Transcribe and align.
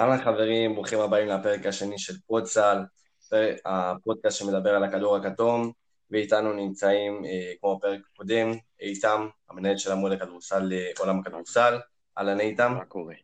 אהלן 0.00 0.24
חברים, 0.24 0.74
ברוכים 0.74 1.00
הבאים 1.00 1.28
לפרק 1.28 1.66
השני 1.66 1.98
של 1.98 2.14
פודסל, 2.26 2.78
הפודקאסט 3.64 4.38
שמדבר 4.38 4.70
על 4.70 4.84
הכדור 4.84 5.16
הכתום, 5.16 5.72
ואיתנו 6.10 6.52
נמצאים, 6.52 7.24
אה, 7.24 7.52
כמו 7.60 7.78
בפרק 7.78 8.00
הקודם, 8.12 8.52
איתם, 8.80 9.28
המנהל 9.50 9.76
של 9.76 9.92
עמוד 9.92 10.12
הכדורסל 10.12 10.70
לעולם 10.70 11.20
הכדורסל, 11.20 11.78
אהלן 12.18 12.40
איתם. 12.40 12.74
מה 12.78 12.84
קורה? 12.84 13.14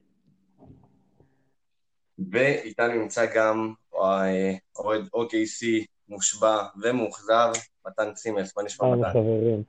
ואיתנו 2.30 2.94
נמצא 2.94 3.34
גם 3.34 3.74
אה, 3.94 4.52
אוהד 4.76 5.04
OKC 5.16 5.84
מושבע 6.08 6.62
ומאוכזב, 6.82 7.52
מתן 7.86 8.14
צימס, 8.14 8.56
מה 8.56 8.62
נשמע 8.62 8.96
מתן? 8.96 9.10
חברים. 9.10 9.62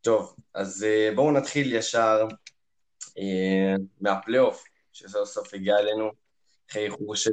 טוב, 0.00 0.36
אז 0.54 0.84
אה, 0.84 1.10
בואו 1.14 1.32
נתחיל 1.32 1.74
ישר 1.74 2.26
מהפלייאוף, 4.00 4.64
שסוף 4.98 5.28
סוף 5.28 5.54
הגיע 5.54 5.78
אלינו, 5.78 6.10
אחרי 6.70 6.84
איחור 6.84 7.16
של 7.16 7.32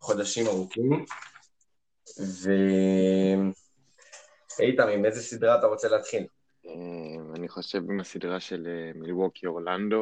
חודשים 0.00 0.46
ארוכים. 0.46 1.04
ואיתם, 4.58 4.88
עם 4.88 5.04
איזה 5.04 5.22
סדרה 5.22 5.58
אתה 5.58 5.66
רוצה 5.66 5.88
להתחיל? 5.88 6.26
אני 7.36 7.48
חושב 7.48 7.78
עם 7.78 8.00
הסדרה 8.00 8.40
של 8.40 8.68
מילווקי 8.94 9.46
אורלנדו, 9.46 10.00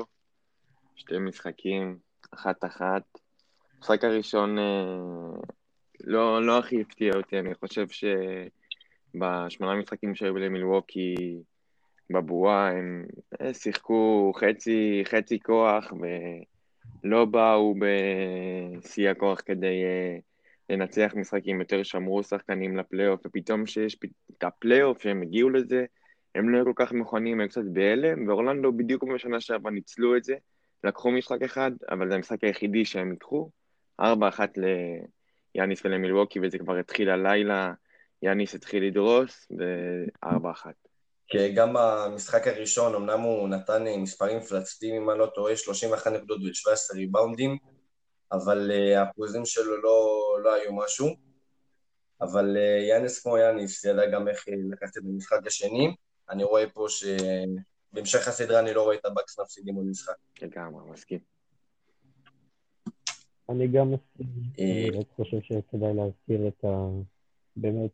שתי 0.96 1.18
משחקים, 1.18 1.98
אחת-אחת. 2.30 3.02
המשחק 3.76 4.04
הראשון 4.04 4.56
לא, 6.00 6.46
לא 6.46 6.58
הכי 6.58 6.80
הפתיע 6.80 7.12
אותי, 7.16 7.38
אני 7.38 7.54
חושב 7.54 7.86
שבשמונה 9.14 9.74
משחקים 9.74 10.14
שהיו 10.14 10.36
למילווקי 10.36 11.14
בבועה, 12.12 12.70
הם 12.70 13.06
אה, 13.40 13.54
שיחקו 13.54 14.32
חצי, 14.36 15.02
חצי 15.04 15.40
כוח 15.40 15.92
ולא 17.04 17.24
באו 17.24 17.74
בשיא 17.78 19.10
הכוח 19.10 19.40
כדי 19.44 19.84
אה, 19.84 20.18
לנצח 20.70 21.12
משחקים, 21.16 21.60
יותר 21.60 21.82
שמרו 21.82 22.22
שחקנים 22.22 22.76
לפלייאוף, 22.76 23.20
ופתאום 23.26 23.66
שיש 23.66 23.98
את 24.38 24.44
הפלייאוף 24.44 25.02
שהם 25.02 25.22
הגיעו 25.22 25.50
לזה, 25.50 25.84
הם 26.34 26.48
לא 26.48 26.56
היו 26.56 26.64
כל 26.64 26.72
כך 26.76 26.92
מוכנים, 26.92 27.40
הם 27.40 27.48
קצת 27.48 27.64
בהלם, 27.72 28.28
ואורלנדו 28.28 28.72
בדיוק 28.72 29.04
בשנה 29.14 29.40
שעברה 29.40 29.72
ניצלו 29.72 30.16
את 30.16 30.24
זה, 30.24 30.34
לקחו 30.84 31.10
משחק 31.10 31.42
אחד, 31.42 31.72
אבל 31.90 32.08
זה 32.08 32.14
המשחק 32.14 32.44
היחידי 32.44 32.84
שהם 32.84 33.10
ניצחו, 33.10 33.50
4-1 34.00 34.04
ליאניס 35.54 35.84
ולמילווקי, 35.84 36.40
וזה 36.42 36.58
כבר 36.58 36.76
התחיל 36.76 37.10
הלילה, 37.10 37.72
יאניס 38.22 38.54
התחיל 38.54 38.84
לדרוס, 38.84 39.48
וארבע 40.22 40.50
אחת. 40.50 40.91
כי 41.32 41.52
גם 41.52 41.74
במשחק 41.78 42.46
הראשון, 42.46 42.94
אמנם 42.94 43.20
הוא 43.20 43.48
נתן 43.48 43.86
אה, 43.86 43.96
מספרים 43.96 44.36
מפלצתיים, 44.36 45.02
אם 45.02 45.10
אני 45.10 45.18
לא 45.18 45.26
טועה, 45.26 45.56
31 45.56 46.12
נקודות 46.12 46.40
ו-17 46.40 46.96
ריבאונדים, 46.96 47.58
אבל 48.32 48.70
אה, 48.70 49.00
האחוזים 49.00 49.46
שלו 49.46 49.82
לא, 49.82 50.38
לא 50.44 50.54
היו 50.54 50.72
משהו. 50.72 51.08
אבל 52.20 52.56
אה, 52.56 52.86
יאנס 52.88 53.22
כמו 53.22 53.38
יאנס, 53.38 53.84
ידע 53.84 54.10
גם 54.10 54.28
איך 54.28 54.44
לקחת 54.70 54.96
את 54.96 55.02
המשחק 55.04 55.46
השני. 55.46 55.94
אני 56.30 56.44
רואה 56.44 56.70
פה 56.70 56.86
שבהמשך 56.88 58.28
הסדרה 58.28 58.60
אני 58.60 58.74
לא 58.74 58.82
רואה 58.82 58.96
את 58.96 59.04
הבקס 59.04 59.38
מפסידים 59.40 59.74
מול 59.74 59.84
משחק. 59.84 60.14
לגמרי, 60.42 60.90
מסכים. 60.90 61.18
אני 63.48 63.68
גם 63.68 63.92
מסכים. 63.92 64.26
אני 64.58 65.04
חושב 65.16 65.40
שכדאי 65.40 65.94
להזכיר 65.94 66.48
את 66.48 66.64
ה... 66.64 66.88
באמת, 67.56 67.90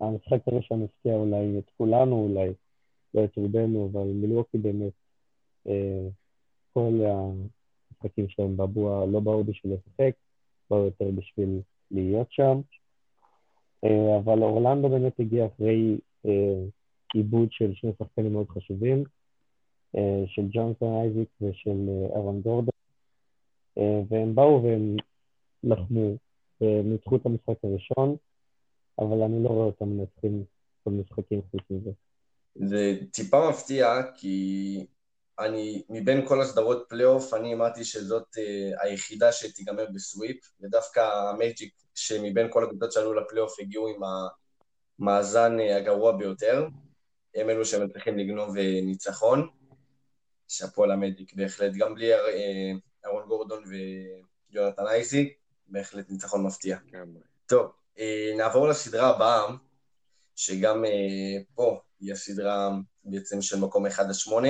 המשחק 0.00 0.38
הראשון 0.46 0.82
הפתיע 0.82 1.14
אולי 1.14 1.58
את 1.58 1.70
כולנו 1.76 2.28
אולי, 2.28 2.52
לא 3.14 3.24
את 3.24 3.36
רובנו, 3.36 3.90
אבל 3.92 4.04
מילווקי 4.04 4.58
באמת, 4.58 4.92
אה, 5.66 6.08
כל 6.72 6.92
המשחקים 7.04 8.28
שלהם 8.28 8.56
בבוע 8.56 9.06
לא 9.06 9.20
באו 9.20 9.44
בשביל 9.44 9.72
לשחק, 9.72 10.14
באו 10.70 10.84
יותר 10.84 11.10
בשביל 11.10 11.60
להיות 11.90 12.26
שם. 12.30 12.60
אה, 13.84 14.16
אבל 14.18 14.42
אורלנדו 14.42 14.88
באמת 14.88 15.20
הגיע 15.20 15.46
אחרי 15.46 15.98
אה, 16.26 16.64
עיבוד 17.14 17.48
של 17.52 17.74
שני 17.74 17.90
שחקנים 17.98 18.32
מאוד 18.32 18.48
חשובים, 18.48 19.04
אה, 19.96 20.24
של 20.26 20.42
ג'ונסון 20.52 20.92
אייזיק 21.00 21.28
ושל 21.40 21.88
אה, 21.88 22.16
ארון 22.16 22.40
גורדון, 22.40 22.70
אה, 23.78 24.00
והם 24.08 24.34
באו 24.34 24.62
והם 24.62 24.96
לחמו 25.64 26.16
וניצחו 26.60 27.16
את 27.16 27.26
המשחק 27.26 27.64
הראשון, 27.64 28.16
אבל 28.98 29.22
אני 29.22 29.42
לא 29.42 29.48
רואה 29.48 29.66
אותם 29.66 29.88
מנצחים 29.88 30.44
כל 30.84 30.90
משחקים 30.90 31.40
חוץ 31.50 31.62
מזה. 31.70 31.90
זה 32.54 32.94
טיפה 33.12 33.50
מפתיע, 33.50 34.02
כי 34.16 34.86
אני, 35.38 35.82
מבין 35.88 36.28
כל 36.28 36.40
הסדרות 36.40 36.84
פלייאוף, 36.88 37.34
אני 37.34 37.54
אמרתי 37.54 37.84
שזאת 37.84 38.36
uh, 38.36 38.82
היחידה 38.82 39.32
שתיגמר 39.32 39.86
ב 39.94 40.00
sweep, 40.00 40.36
ודווקא 40.60 41.00
המייג'יק, 41.00 41.74
שמבין 41.94 42.46
כל 42.50 42.64
הקבוצות 42.64 42.92
שעלו 42.92 43.14
לפלייאוף 43.14 43.60
הגיעו 43.60 43.88
עם 43.88 44.00
המאזן 45.00 45.56
uh, 45.58 45.72
הגרוע 45.76 46.12
ביותר, 46.16 46.66
הם 47.34 47.50
אלו 47.50 47.64
שהם 47.64 47.88
צריכים 47.88 48.18
לגנוב 48.18 48.56
uh, 48.56 48.60
ניצחון. 48.82 49.48
שאפו 50.48 50.86
למייג'יק, 50.86 51.34
בהחלט, 51.34 51.72
גם 51.72 51.94
בלי 51.94 52.10
אהרון 53.04 53.28
גורדון 53.28 53.64
ויונתן 54.50 54.86
אייזיק, 54.86 55.38
בהחלט 55.66 56.10
ניצחון 56.10 56.46
מפתיע. 56.46 56.78
טוב, 57.46 57.72
נעבור 58.36 58.68
לסדרה 58.68 59.08
הבאה, 59.08 59.46
שגם 60.36 60.84
פה 61.54 61.80
היא 62.00 62.12
הסדרה 62.12 62.70
בעצם 63.04 63.42
של 63.42 63.60
מקום 63.60 63.86
1 63.86 64.04
עד 64.04 64.12
8, 64.12 64.48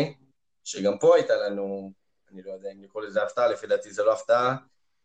שגם 0.64 0.98
פה 0.98 1.16
הייתה 1.16 1.34
לנו, 1.36 1.92
אני 2.32 2.42
לא 2.42 2.52
יודע 2.52 2.72
אם 2.72 2.82
לקרוא 2.82 3.02
לזה 3.02 3.22
הפתעה, 3.22 3.48
לפי 3.48 3.66
דעתי 3.66 3.90
זה 3.90 4.02
לא 4.02 4.12
הפתעה, 4.12 4.56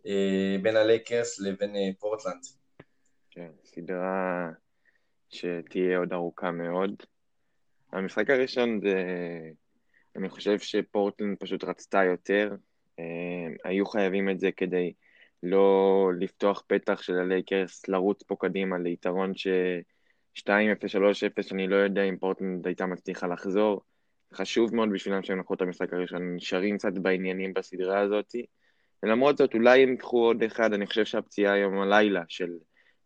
אה, 0.06 0.56
בין 0.62 0.76
הלייקרס 0.76 1.40
לבין 1.40 1.76
אה, 1.76 1.90
פורטלנד. 2.00 2.44
כן, 3.32 3.50
סדרה 3.66 4.50
שתהיה 5.30 5.98
עוד 5.98 6.14
ארוכה 6.14 6.52
מאוד. 6.52 7.04
המשחק 7.92 8.30
הראשון 8.30 8.80
זה, 8.82 8.96
אני 10.16 10.30
חושב 10.30 10.60
שפורטלנד 10.60 11.38
פשוט 11.40 11.64
רצתה 11.64 12.04
יותר, 12.04 12.56
אה, 13.00 13.04
היו 13.64 13.86
חייבים 13.86 14.30
את 14.30 14.40
זה 14.40 14.50
כדי 14.58 14.94
לא 15.44 16.12
לפתוח 16.20 16.64
פתח 16.68 17.02
של 17.02 17.20
הלייקרס, 17.20 17.88
לרוץ 17.88 18.24
פה 18.24 18.36
קדימה 18.40 18.78
ליתרון 18.78 19.36
ש... 19.36 19.48
2-0, 20.40 20.50
3-0, 20.50 21.54
אני 21.54 21.68
לא 21.68 21.76
יודע 21.76 22.04
אם 22.04 22.18
פורטלנד 22.18 22.68
הייתה 22.68 22.86
מצליחה 22.86 23.28
לחזור. 23.28 23.82
חשוב 24.34 24.76
מאוד 24.76 24.90
בשבילם 24.94 25.24
שהם 25.24 25.40
לקחו 25.40 25.54
את 25.54 25.62
המשחק 25.62 25.94
הראשון, 25.94 26.36
נשארים 26.36 26.78
קצת 26.78 26.94
בעניינים 26.94 27.54
בסדרה 27.54 28.00
הזאת. 28.00 28.36
ולמרות 29.04 29.38
זאת, 29.38 29.54
אולי 29.54 29.84
הם 29.84 29.90
ייקחו 29.90 30.18
עוד 30.18 30.44
אחד, 30.44 30.74
אני 30.74 30.88
חושב 30.88 31.06
שהפציעה 31.06 31.54
היום 31.54 31.82
הלילה 31.82 32.24
של 32.28 32.50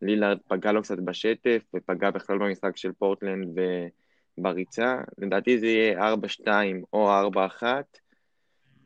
לילארד 0.01 0.38
פגע 0.47 0.71
לו 0.71 0.81
קצת 0.81 0.99
בשטף, 0.99 1.61
ופגע 1.75 2.11
בכלל 2.11 2.38
במשחק 2.38 2.77
של 2.77 2.91
פורטלנד 2.91 3.47
ובריצה. 4.38 4.95
לדעתי 5.17 5.59
זה 5.59 5.67
יהיה 5.67 6.13
4-2 6.13 6.47
או 6.94 7.09
4-1, 7.61 7.63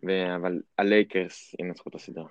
ו... 0.07 0.35
אבל 0.35 0.61
הלייקרס 0.77 1.55
ינצחו 1.59 1.89
את 1.89 1.95
הסדרה. 1.95 2.29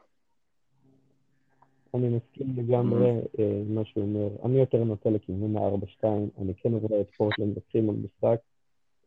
אני 1.95 2.09
מסכים 2.09 2.57
לגמרי 2.57 3.11
mm-hmm. 3.21 3.41
מה 3.69 3.85
שהוא 3.85 4.05
אומר. 4.05 4.29
אני 4.45 4.59
יותר 4.59 4.85
נוטה 4.85 5.11
לכיוון 5.11 5.57
ה-4-2, 5.57 6.05
אני 6.39 6.55
כן 6.55 6.73
רואה 6.75 7.01
את 7.01 7.11
פורטלנד 7.11 7.55
לוקחים 7.55 7.91
על 7.91 7.97
משחק. 7.97 8.41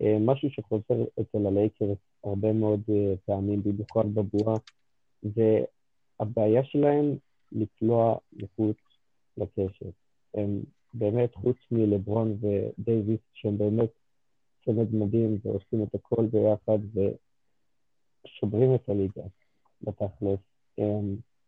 אה, 0.01 0.17
משהו 0.19 0.50
שחוזר 0.51 1.03
אצל 1.22 1.47
הלייקרס 1.47 1.97
הרבה 2.23 2.53
מאוד 2.53 2.81
אה, 2.89 3.13
פעמים, 3.25 3.63
במיוחד 3.63 4.13
בבועה, 4.13 4.57
זה 5.23 5.63
הבעיה 6.19 6.63
שלהם 6.63 7.16
לקלוע 7.51 8.18
מחוץ 8.34 8.78
לקשת. 9.38 9.94
הם 10.34 10.59
באמת, 10.94 11.35
חוץ 11.35 11.57
מלברון 11.72 12.38
ודייוויס, 12.41 13.19
שהם 13.34 13.57
באמת 13.57 13.89
צמד 14.66 14.95
מדהים 14.95 15.38
ועושים 15.44 15.84
את 15.84 15.95
הכל 15.95 16.25
ביחד 16.25 16.79
ושומרים 18.25 18.75
את 18.75 18.89
הליגה 18.89 19.24
בתכלס. 19.81 20.39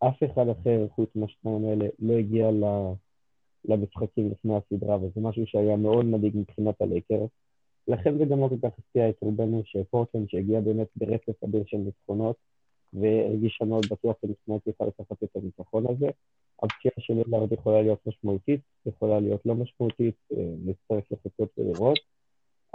אף 0.07 0.23
אחד 0.23 0.49
אחר 0.49 0.87
חוץ 0.95 1.09
מהשניים 1.15 1.65
האלה 1.65 1.85
לא 1.99 2.13
הגיע 2.13 2.49
למשחקים 3.65 4.31
לפני 4.31 4.53
הסדרה, 4.55 4.97
וזה 4.97 5.21
משהו 5.21 5.47
שהיה 5.47 5.75
מאוד 5.75 6.05
מדאיג 6.05 6.37
מבחינת 6.37 6.81
הלייקרס. 6.81 7.29
לכן 7.87 8.17
זה 8.17 8.25
גם 8.25 8.39
לא 8.39 8.47
כל 8.47 8.69
כך 8.69 8.77
הפתיע 8.79 9.09
את 9.09 9.15
רובנו 9.21 9.61
שפורטלנד, 9.65 10.29
שהגיע 10.29 10.59
באמת 10.59 10.87
ברצף 10.95 11.43
אדיר 11.43 11.63
של 11.67 11.77
ניצחונות, 11.77 12.35
והרגישה 12.93 13.65
מאוד 13.65 13.85
בטוח 13.91 14.15
שנכנסת 14.21 14.67
תוכל 14.67 14.85
לקחת 14.85 15.23
את 15.23 15.35
הניצחון 15.35 15.85
הזה. 15.89 16.07
הפציעה 16.63 16.93
של 16.99 17.13
לילארד 17.13 17.51
יכולה 17.51 17.81
להיות 17.81 18.07
משמעותית, 18.07 18.61
יכולה 18.85 19.19
להיות 19.19 19.45
לא 19.45 19.55
משמעותית, 19.55 20.15
אה, 20.33 20.53
נצטרך 20.65 21.03
לחכות 21.11 21.49
ולראות. 21.57 21.99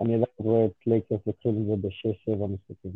אני 0.01 0.15
עדיין 0.15 0.27
רואה 0.39 0.65
את 0.65 0.87
לייקרס 0.87 1.21
לוקחים 1.27 1.63
את 1.63 1.67
זה 1.67 1.89
בשש-שבע 1.89 2.47
משחקים. 2.47 2.93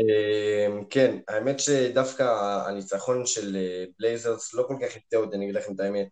אמ, 0.00 0.84
כן, 0.90 1.16
האמת 1.28 1.60
שדווקא 1.60 2.22
הניצחון 2.66 3.26
של 3.26 3.56
בלייזרס 3.98 4.54
לא 4.54 4.64
כל 4.68 4.76
כך 4.82 4.96
הפתיע 4.96 5.18
אותי, 5.18 5.36
אני 5.36 5.44
אגיד 5.44 5.56
לכם 5.56 5.74
את 5.74 5.80
האמת. 5.80 6.08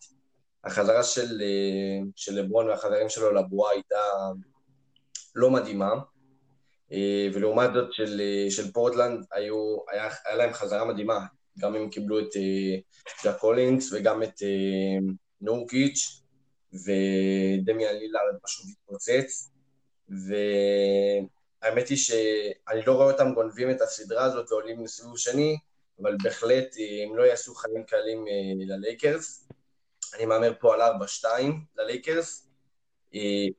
החזרה 0.65 1.03
של, 1.03 1.41
אה, 1.43 2.07
של 2.17 2.41
לברון 2.41 2.69
והחברים 2.69 3.09
שלו 3.09 3.33
לבועה 3.33 3.73
הייתה 3.73 4.01
לא 5.35 5.51
מדהימה, 5.51 5.91
אה, 6.93 7.29
ולעומת 7.35 7.71
זאת 7.75 7.93
של, 7.93 8.21
אה, 8.21 8.51
של 8.51 8.73
פורטלנד 8.73 9.25
היו, 9.33 9.77
היה, 9.91 10.09
היה 10.27 10.37
להם 10.37 10.53
חזרה 10.53 10.85
מדהימה. 10.85 11.19
גם 11.59 11.75
הם 11.75 11.91
קיבלו 11.91 12.19
את 12.19 12.29
זאק 13.25 13.37
קולינס 13.39 13.93
וגם 13.93 14.23
את 14.23 14.43
נורקיץ', 15.41 16.23
ודמיאן 16.73 17.95
לילארד 17.95 18.35
פשוט 18.43 18.67
התפוצץ, 18.71 19.51
והאמת 21.63 21.89
היא 21.89 21.99
שאני 21.99 22.83
לא 22.87 22.93
רואה 22.93 23.13
אותם 23.13 23.35
גונבים 23.35 23.71
את 23.71 23.81
הסדרה 23.81 24.25
הזאת 24.25 24.53
ועולים 24.53 24.85
לסיבוב 24.85 25.19
שני, 25.19 25.57
אבל 26.03 26.17
בהחלט 26.23 26.77
הם 27.05 27.17
לא 27.17 27.23
יעשו 27.23 27.55
חיים 27.55 27.85
קלים 27.85 28.25
ללייקרס. 28.69 29.49
אני 30.17 30.27
מהמר 30.27 30.53
פה 30.61 30.75
על 30.75 30.81
4-2 30.83 31.27
ללייקרס, 31.77 32.49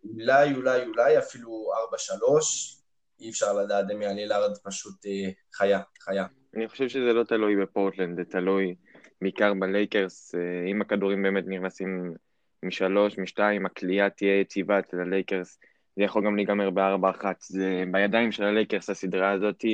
אולי, 0.04 0.56
אולי, 0.56 0.86
אולי 0.86 1.18
אפילו 1.18 1.72
4-3, 1.94 2.80
אי 3.20 3.30
אפשר 3.30 3.54
לדעת, 3.54 3.88
דמיאן 3.88 4.16
לילארד 4.16 4.58
פשוט 4.58 5.06
אה, 5.06 5.30
חיה, 5.54 5.80
חיה. 6.00 6.26
אני 6.56 6.68
חושב 6.68 6.88
שזה 6.88 7.14
לא 7.14 7.24
תלוי 7.24 7.56
בפורטלנד, 7.56 8.18
זה 8.18 8.26
תלוי 8.26 8.76
בעיקר 9.22 9.54
בלייקרס, 9.54 10.36
אה, 10.36 10.72
אם 10.72 10.82
הכדורים 10.82 11.24
באמת 11.24 11.44
נכנסים 11.48 12.14
משלוש, 12.64 13.18
משתיים, 13.18 13.66
הקליעה 13.66 14.10
תהיה 14.10 14.40
יציבה 14.40 14.80
אצל 14.80 15.00
הלייקרס, 15.00 15.60
זה 16.00 16.04
יכול 16.04 16.26
גם 16.26 16.36
להיגמר 16.36 16.70
בארבע 16.70 17.10
אחת, 17.10 17.42
זה 17.42 17.84
בידיים 17.92 18.32
של 18.32 18.44
הלייקרס 18.44 18.90
הסדרה 18.90 19.32
הזאת, 19.32 19.66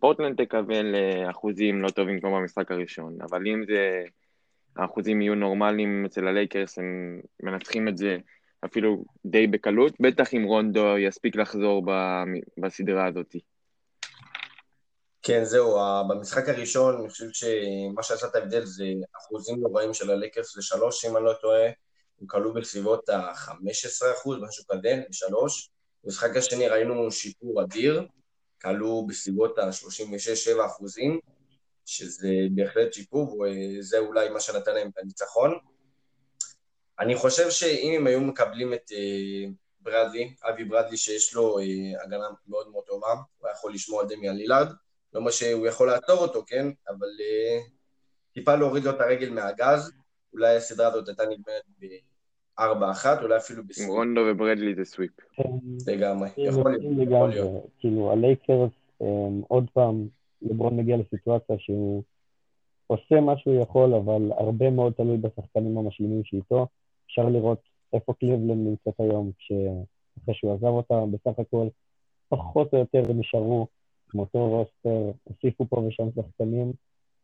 פורטלנד 0.00 0.44
תקבל 0.44 0.94
אה, 0.94 1.30
אחוזים 1.30 1.82
לא 1.82 1.88
טובים 1.88 2.20
כמו 2.20 2.36
במשחק 2.36 2.70
הראשון, 2.70 3.18
אבל 3.22 3.46
אם 3.46 3.64
זה, 3.66 4.04
האחוזים 4.76 5.22
יהיו 5.22 5.34
נורמליים 5.34 6.04
אצל 6.06 6.26
הלייקרס, 6.28 6.78
הם 6.78 7.20
מנצחים 7.42 7.88
את 7.88 7.96
זה 7.96 8.16
אפילו 8.64 9.04
די 9.26 9.46
בקלות, 9.46 9.92
בטח 10.00 10.34
אם 10.34 10.42
רונדו 10.42 10.98
יספיק 10.98 11.36
לחזור 11.36 11.86
בסדרה 12.58 13.06
הזאת. 13.06 13.36
כן, 15.22 15.44
זהו, 15.44 15.78
במשחק 16.08 16.48
הראשון 16.48 17.00
אני 17.00 17.08
חושב 17.08 17.26
שמה 17.32 18.02
שעשה 18.02 18.26
את 18.26 18.34
ההבדל 18.34 18.64
זה 18.64 18.84
אחוזים 19.16 19.60
נוראים 19.60 19.94
של 19.94 20.10
הלקרס 20.10 20.56
לשלוש, 20.56 21.04
אם 21.04 21.16
אני 21.16 21.24
לא 21.24 21.32
טועה, 21.40 21.66
הם 22.20 22.26
כלו 22.26 22.54
בסביבות 22.54 23.08
ה-15 23.08 24.12
אחוז, 24.16 24.38
משהו 24.42 24.64
כזה, 24.70 25.02
לשלוש. 25.08 25.71
במשחק 26.04 26.36
השני 26.36 26.68
ראינו 26.68 27.10
שיפור 27.10 27.62
אדיר, 27.62 28.06
כלו 28.62 29.06
בסביבות 29.06 29.58
ה-36-7 29.58 30.66
אחוזים, 30.66 31.20
שזה 31.86 32.28
בהחלט 32.54 32.92
שיפור, 32.92 33.40
וזה 33.40 33.98
אולי 33.98 34.28
מה 34.28 34.40
שנתן 34.40 34.74
להם 34.74 34.88
את 34.88 34.98
הניצחון. 34.98 35.58
אני 36.98 37.16
חושב 37.16 37.50
שאם 37.50 37.92
הם 37.96 38.06
היו 38.06 38.20
מקבלים 38.20 38.74
את 38.74 38.92
אה, 38.92 39.50
ברדלי, 39.80 40.34
אבי 40.42 40.64
ברדלי 40.64 40.96
שיש 40.96 41.34
לו 41.34 41.58
אה, 41.58 41.64
הגנה 42.04 42.26
מאוד 42.48 42.70
מאוד 42.70 42.84
טובה, 42.84 43.12
הוא 43.38 43.48
היה 43.48 43.54
יכול 43.54 43.74
לשמור 43.74 44.00
על 44.00 44.06
דמיאן 44.08 44.36
לילארד, 44.36 44.68
לא 45.12 45.22
מה 45.22 45.32
שהוא 45.32 45.66
יכול 45.66 45.86
לעצור 45.86 46.18
אותו, 46.18 46.44
כן? 46.46 46.66
אבל 46.88 47.08
אה, 47.20 47.60
טיפה 48.32 48.56
להוריד 48.56 48.84
לו 48.84 48.90
את 48.90 49.00
הרגל 49.00 49.30
מהגז, 49.30 49.92
אולי 50.32 50.56
הסדרה 50.56 50.88
הזאת 50.88 51.08
הייתה 51.08 51.24
נגמרת 51.24 51.62
ב-4-1, 52.60 53.22
אולי 53.22 53.36
אפילו 53.36 53.64
בסוויפ. 53.64 53.90
רונדו 53.90 54.20
וברדלי 54.30 54.74
זה 54.74 54.84
סוויפ. 54.84 55.10
לגמרי, 55.86 56.28
יכול 56.36 56.76
להיות. 57.28 57.66
כאילו, 57.78 58.12
הלייקרס, 58.12 58.70
עוד 59.48 59.70
פעם, 59.72 60.08
לברון 60.42 60.76
מגיע 60.76 60.96
לסיטואציה 60.96 61.56
שהוא 61.58 62.02
עושה 62.86 63.20
מה 63.20 63.38
שהוא 63.38 63.62
יכול, 63.62 63.94
אבל 63.94 64.32
הרבה 64.38 64.70
מאוד 64.70 64.92
תלוי 64.92 65.16
בשחקנים 65.16 65.78
המשלימים 65.78 66.24
שאיתו. 66.24 66.66
אפשר 67.06 67.28
לראות 67.28 67.58
איפה 67.92 68.14
קליבלנד 68.14 68.68
נמצאת 68.68 69.00
היום, 69.00 69.30
אחרי 70.22 70.34
שהוא 70.34 70.54
עזב 70.54 70.66
אותה, 70.66 70.94
בסך 71.12 71.38
הכל 71.38 71.66
פחות 72.28 72.74
או 72.74 72.78
יותר 72.78 73.12
נשארו 73.12 73.66
עם 74.14 74.20
אותו 74.20 74.48
roster, 74.48 75.10
הוסיפו 75.24 75.66
פה 75.66 75.76
ושם 75.80 76.08
שחקנים, 76.14 76.72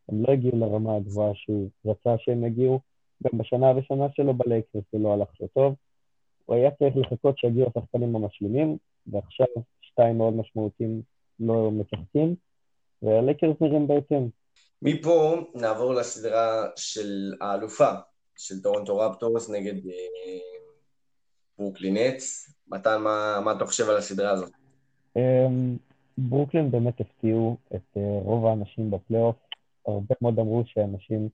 הם 0.08 0.22
לא 0.22 0.32
הגיעו 0.32 0.58
לרמה 0.58 0.96
הגבוהה 0.96 1.34
שהוא 1.34 1.69
רצה 1.86 2.14
שהם 2.19 2.44
יגיעו. 2.44 2.81
גם 3.25 3.38
בשנה 3.38 3.69
הראשונה 3.69 4.06
שלו 4.12 4.35
בלייקרס 4.35 4.82
זה 4.93 4.99
לא 4.99 5.15
הלך 5.15 5.29
לו 5.41 5.47
טוב. 5.47 5.75
הוא 6.47 6.56
היה 6.56 6.70
צריך 6.70 6.97
לחכות 6.97 7.38
שיגיעו 7.38 7.67
השחקנים 7.69 8.17
המשלימים, 8.17 8.76
ועכשיו 9.06 9.47
שתיים 9.81 10.19
מאוד 10.19 10.35
משמעותיים 10.35 11.03
לא 11.41 11.70
משחקים, 11.70 12.35
והלייקרס 13.03 13.56
נראים 13.61 13.87
בהתאם. 13.87 14.29
מפה 14.82 15.37
נעבור 15.55 15.94
לסדרה 15.94 16.67
של 16.76 17.32
האלופה, 17.41 17.91
של 18.37 18.62
טורונטו 18.62 18.99
רפטורס 18.99 19.50
נגד 19.50 19.87
אה, 19.87 20.38
ברוקלין 21.59 21.97
נץ. 21.97 22.53
מתן, 22.69 23.00
מה, 23.03 23.41
מה 23.44 23.53
אתה 23.53 23.67
חושב 23.67 23.88
על 23.88 23.97
הסדרה 23.97 24.31
הזאת? 24.31 24.50
אמ, 25.17 25.76
ברוקלין 26.19 26.70
באמת 26.70 27.00
הפתיעו 27.00 27.56
את 27.75 27.97
אה, 27.97 28.19
רוב 28.23 28.47
האנשים 28.47 28.91
בפלייאוף. 28.91 29.37
הרבה 29.87 30.15
מאוד 30.23 30.38
אמרו 30.38 30.62
שאנשים 30.67 31.29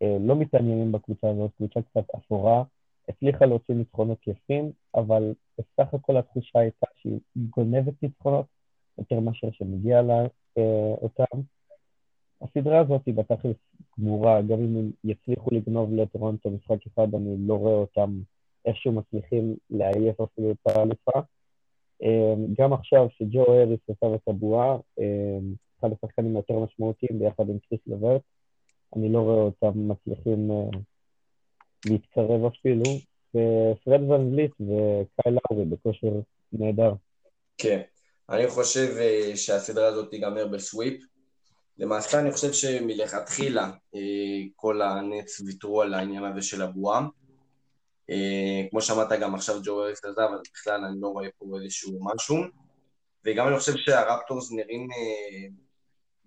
לא 0.00 0.36
מתעניינים 0.36 0.92
בקבוצה 0.92 1.30
הזאת, 1.30 1.50
קבוצה 1.56 1.80
קצת 1.82 2.14
אפורה. 2.16 2.62
הצליחה 3.08 3.46
להוציא 3.46 3.74
ניצחונות 3.74 4.26
יפים, 4.26 4.70
אבל 4.94 5.34
בסך 5.58 5.94
הכל 5.94 6.16
התחושה 6.16 6.58
הייתה 6.58 6.86
שהיא 6.96 7.18
גונבת 7.36 8.02
ניצחונות 8.02 8.46
יותר 8.98 9.20
מאשר 9.20 9.50
שמגיע 9.52 10.02
לה 10.02 10.26
אותם. 11.02 11.40
הסדרה 12.42 12.80
הזאת 12.80 13.00
היא 13.06 13.14
בתכלס 13.14 13.56
גמורה, 14.00 14.42
גם 14.42 14.58
אם 14.58 14.76
הם 14.76 14.90
יצליחו 15.04 15.50
לגנוב 15.54 15.94
לטורונטו 15.94 16.50
משחק 16.50 16.86
אחד, 16.86 17.14
אני 17.14 17.36
לא 17.46 17.54
רואה 17.54 17.74
אותם 17.74 18.20
איכשהו 18.64 18.92
מצליחים 18.92 19.56
לעייף 19.70 20.20
אפילו 20.20 20.50
את 20.50 20.66
האלופה. 20.66 21.20
אמ, 22.02 22.54
גם 22.58 22.72
עכשיו 22.72 23.06
שג'ו 23.10 23.52
אריס 23.52 23.80
עשה 23.88 24.14
את 24.14 24.28
הבועה, 24.28 24.76
אמ, 24.98 25.54
אחד 25.80 25.88
השחקנים 25.92 26.36
היותר 26.36 26.58
משמעותיים 26.58 27.18
ביחד 27.18 27.48
עם 27.48 27.58
קריס 27.58 27.80
לברט, 27.86 28.22
אני 28.96 29.12
לא 29.12 29.18
רואה 29.18 29.42
אותם 29.42 29.88
מצליחים 29.88 30.50
אה, 30.50 30.78
להתקרב 31.86 32.44
אפילו, 32.44 32.84
ופרד 33.30 34.02
ון 34.02 34.32
וליט 34.32 34.52
וקייל 34.60 35.38
לאורי 35.50 35.64
בכושר 35.64 36.20
נהדר. 36.52 36.92
כן, 37.58 37.80
אני 38.30 38.48
חושב 38.48 38.96
אה, 38.98 39.32
שהסדרה 39.36 39.86
הזאת 39.86 40.10
תיגמר 40.10 40.46
בסוויפ. 40.46 41.02
למעשה 41.78 42.20
אני 42.20 42.32
חושב 42.32 42.52
שמלכתחילה 42.52 43.70
אה, 43.94 44.00
כל 44.56 44.82
הנץ 44.82 45.40
ויתרו 45.40 45.82
על 45.82 45.94
העניין 45.94 46.24
הזה 46.24 46.42
של. 46.42 46.62
אה, 48.10 48.62
כמו 48.70 48.82
שאמרת 48.82 49.12
גם 49.20 49.34
עכשיו 49.34 49.60
ג'ו 49.64 49.84
אריקס 49.84 50.04
עזב, 50.04 50.28
אז 50.34 50.40
בכלל 50.54 50.84
אני 50.84 51.00
לא 51.00 51.08
רואה 51.08 51.28
פה 51.38 51.46
איזשהו 51.62 51.98
משהו. 52.00 52.36
וגם 53.24 53.48
אני 53.48 53.58
חושב 53.58 53.76
שהרפטורס 53.76 54.52
נראים 54.52 54.88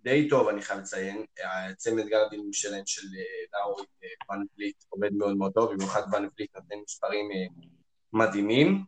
די 0.04 0.30
טוב, 0.30 0.48
אני 0.48 0.62
חייב 0.62 0.80
לציין. 0.80 1.26
הצמד 1.70 2.06
גרדים 2.06 2.54
שלהם 2.54 2.84
של 2.86 3.08
לאורי 3.54 3.84
ואן 4.30 4.44
פליט 4.56 4.76
עובד 4.90 5.14
מאוד 5.14 5.38
מאוד 5.38 5.52
טוב, 5.54 5.74
במיוחד 5.74 6.02
ואן 6.12 6.30
פליט 6.36 6.56
נותן 6.56 6.76
מספרים 6.84 7.30
מדהימים. 8.14 8.84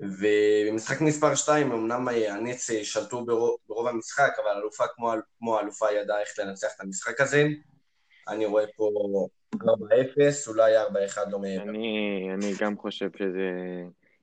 ובמשחק 0.00 1.00
מספר 1.00 1.34
2 1.34 1.72
אמנם 1.72 2.08
הנץ 2.08 2.70
שלטו 2.82 3.24
ברוב, 3.24 3.56
ברוב 3.68 3.86
המשחק, 3.86 4.32
אבל 4.44 4.60
אלופה 4.60 4.84
כמו, 4.94 5.12
כמו 5.38 5.60
אלופה 5.60 5.92
ידעה 5.92 6.20
איך 6.20 6.38
לנצח 6.38 6.68
את 6.76 6.80
המשחק 6.80 7.20
הזה. 7.20 7.44
אני 8.28 8.46
רואה 8.46 8.64
פה 8.76 8.90
4-0, 9.54 9.66
אולי 10.46 10.82
4-1 10.84 10.88
לא 11.30 11.38
מעבר. 11.38 11.62
אני, 11.62 12.28
אני 12.34 12.52
גם 12.60 12.78
חושב 12.78 13.10
שזה 13.18 13.50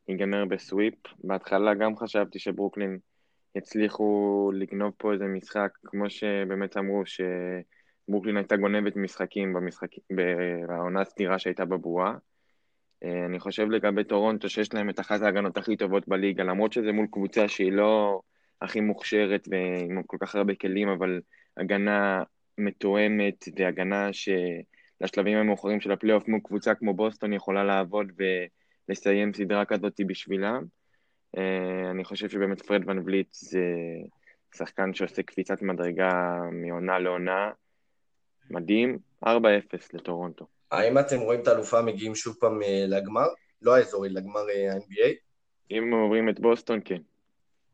ייגמר 0.08 0.46
ב 0.45 0.52
sweep. 0.52 0.93
בהתחלה 1.24 1.74
גם 1.74 1.98
חשבתי 1.98 2.39
שברוקלין 2.39 3.00
יצליחו 3.55 4.51
לגנוב 4.53 4.93
פה 4.98 5.13
איזה 5.13 5.25
משחק, 5.25 5.69
כמו 5.86 6.10
שבאמת 6.10 6.77
אמרו, 6.77 7.03
שברוקלין 7.05 8.38
הייתה 8.38 8.57
גונבת 8.57 8.95
משחקים 8.95 9.53
במשחק, 9.53 9.88
בעונה 10.67 11.05
סדירה 11.05 11.39
שהייתה 11.39 11.65
בבועה. 11.65 12.15
אה, 13.03 13.25
אני 13.25 13.39
חושב 13.39 13.69
לגבי 13.69 14.03
טורונטו 14.03 14.50
שיש 14.50 14.74
להם 14.74 14.89
את 14.89 15.00
אחת 15.00 15.22
ההגנות 15.22 15.57
הכי 15.57 15.77
טובות 15.77 16.07
בליגה, 16.07 16.43
למרות 16.43 16.74
שזה 16.74 16.91
מול 16.91 17.07
קבוצה 17.12 17.48
שהיא 17.48 17.72
לא 17.72 18.22
הכי 18.62 18.81
מוכשרת 18.81 19.48
ועם 19.51 20.03
כל 20.03 20.17
כך 20.19 20.36
הרבה 20.36 20.55
כלים, 20.55 20.89
אבל 20.89 21.22
הגנה 21.57 22.24
מתואמת 22.57 23.45
והגנה 23.60 24.10
שלשלבים 24.13 25.38
המאוחרים 25.38 25.81
של 25.81 25.91
הפלייאוף 25.91 26.27
מול 26.27 26.39
קבוצה 26.43 26.75
כמו 26.75 26.93
בוסטון 26.93 27.33
יכולה 27.33 27.63
לעבוד 27.63 28.12
ולסיים 28.89 29.33
סדרה 29.33 29.65
כזאת 29.65 30.01
בשבילם. 30.07 30.82
אה, 31.37 31.91
אני 31.91 32.03
חושב 32.03 32.29
שבאמת 32.29 32.61
פרד 32.61 32.89
ון 32.89 32.99
וליט 33.05 33.33
זה 33.33 33.63
שחקן 34.55 34.93
שעושה 34.93 35.23
קפיצת 35.23 35.61
מדרגה 35.61 36.39
מעונה 36.51 36.99
לעונה. 36.99 37.51
מדהים, 38.49 38.99
4-0 39.25 39.27
לטורונטו. 39.93 40.45
האם 40.71 40.99
אתם 40.99 41.19
רואים 41.19 41.41
את 41.41 41.47
האלופה 41.47 41.81
מגיעים 41.81 42.15
שוב 42.15 42.35
פעם 42.39 42.63
אה, 42.63 42.85
לגמר? 42.87 43.27
לא 43.61 43.75
האזורי, 43.75 44.09
לגמר 44.09 44.39
ה-NBA? 44.39 45.05
אה, 45.05 45.11
אם 45.71 45.93
עוברים 45.93 46.29
את 46.29 46.39
בוסטון, 46.39 46.79
כן. 46.85 47.01